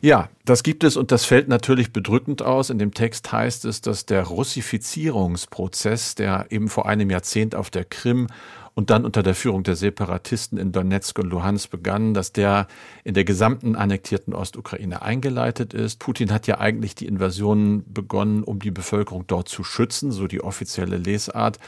[0.00, 2.68] Ja, das gibt es und das fällt natürlich bedrückend aus.
[2.68, 7.86] In dem Text heißt es, dass der Russifizierungsprozess, der eben vor einem Jahrzehnt auf der
[7.86, 8.26] Krim
[8.74, 12.66] und dann unter der Führung der Separatisten in Donetsk und Luhansk begann, dass der
[13.04, 16.00] in der gesamten annektierten Ostukraine eingeleitet ist.
[16.00, 20.42] Putin hat ja eigentlich die Invasion begonnen, um die Bevölkerung dort zu schützen, so die
[20.42, 21.58] offizielle Lesart.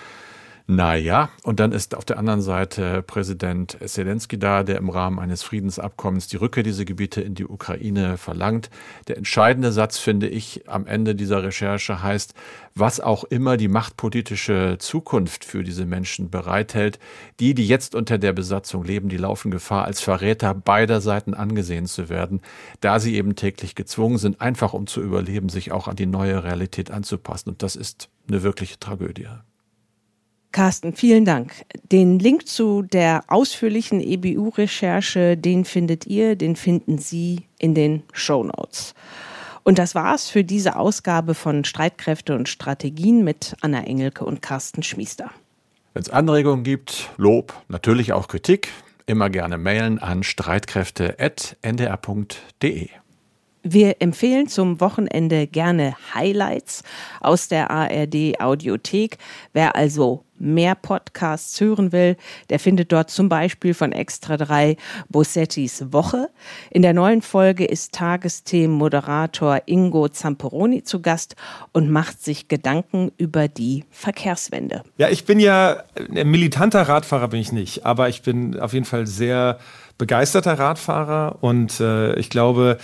[0.68, 5.44] Naja, und dann ist auf der anderen Seite Präsident Zelensky da, der im Rahmen eines
[5.44, 8.68] Friedensabkommens die Rückkehr dieser Gebiete in die Ukraine verlangt.
[9.06, 12.34] Der entscheidende Satz, finde ich, am Ende dieser Recherche heißt,
[12.74, 16.98] was auch immer die machtpolitische Zukunft für diese Menschen bereithält,
[17.38, 21.86] die, die jetzt unter der Besatzung leben, die laufen Gefahr, als Verräter beider Seiten angesehen
[21.86, 22.40] zu werden,
[22.80, 26.42] da sie eben täglich gezwungen sind, einfach um zu überleben, sich auch an die neue
[26.42, 27.50] Realität anzupassen.
[27.50, 29.28] Und das ist eine wirkliche Tragödie.
[30.52, 31.52] Carsten, vielen Dank.
[31.92, 38.42] Den Link zu der ausführlichen EBU-Recherche, den findet ihr, den finden Sie in den Show
[38.42, 38.94] Notes.
[39.64, 44.82] Und das war's für diese Ausgabe von Streitkräfte und Strategien mit Anna Engelke und Carsten
[44.82, 45.30] Schmiester.
[45.92, 48.68] Wenn es Anregungen gibt, Lob, natürlich auch Kritik,
[49.06, 52.90] immer gerne mailen an streitkräfte.ndr.de.
[53.68, 56.84] Wir empfehlen zum Wochenende gerne Highlights
[57.20, 59.18] aus der ARD Audiothek.
[59.52, 62.16] Wer also mehr Podcasts hören will,
[62.50, 64.76] der findet dort zum Beispiel von Extra 3
[65.08, 66.28] Bossettis Woche.
[66.70, 71.36] In der neuen Folge ist Tagesthemenmoderator Ingo Zamperoni zu Gast
[71.72, 74.82] und macht sich Gedanken über die Verkehrswende.
[74.98, 75.82] Ja, ich bin ja
[76.14, 79.58] ein militanter Radfahrer bin ich nicht, aber ich bin auf jeden Fall sehr
[79.98, 82.78] begeisterter Radfahrer und äh, ich glaube,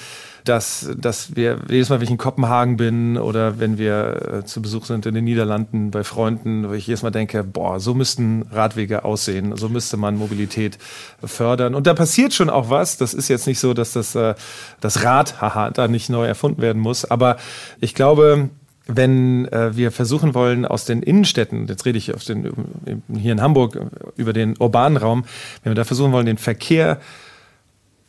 [0.44, 4.60] dass, dass wir jedes Mal, wenn ich in Kopenhagen bin oder wenn wir äh, zu
[4.60, 8.42] Besuch sind in den Niederlanden bei Freunden, wo ich jedes Mal denke, boah, so müssten
[8.50, 10.78] Radwege aussehen, so müsste man Mobilität
[11.22, 11.74] fördern.
[11.74, 12.96] Und da passiert schon auch was.
[12.96, 14.34] Das ist jetzt nicht so, dass das, äh,
[14.80, 17.04] das Rad, haha, da nicht neu erfunden werden muss.
[17.04, 17.36] Aber
[17.80, 18.50] ich glaube,
[18.86, 22.52] wenn äh, wir versuchen wollen, aus den Innenstädten, jetzt rede ich auf den,
[23.14, 23.78] hier in Hamburg
[24.16, 25.24] über den urbanen Raum,
[25.62, 26.98] wenn wir da versuchen wollen, den Verkehr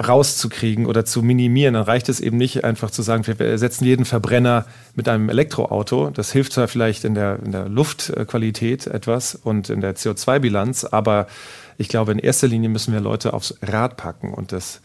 [0.07, 4.05] rauszukriegen oder zu minimieren, dann reicht es eben nicht einfach zu sagen, wir ersetzen jeden
[4.05, 6.09] Verbrenner mit einem Elektroauto.
[6.09, 11.27] Das hilft zwar vielleicht in der, in der Luftqualität etwas und in der CO2-Bilanz, aber
[11.77, 14.33] ich glaube, in erster Linie müssen wir Leute aufs Rad packen.
[14.33, 14.81] Und das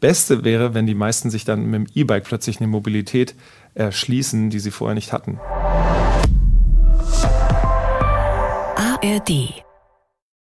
[0.00, 3.34] Beste wäre, wenn die meisten sich dann mit dem E-Bike plötzlich eine Mobilität
[3.74, 5.38] erschließen, die sie vorher nicht hatten.
[8.76, 9.61] ARD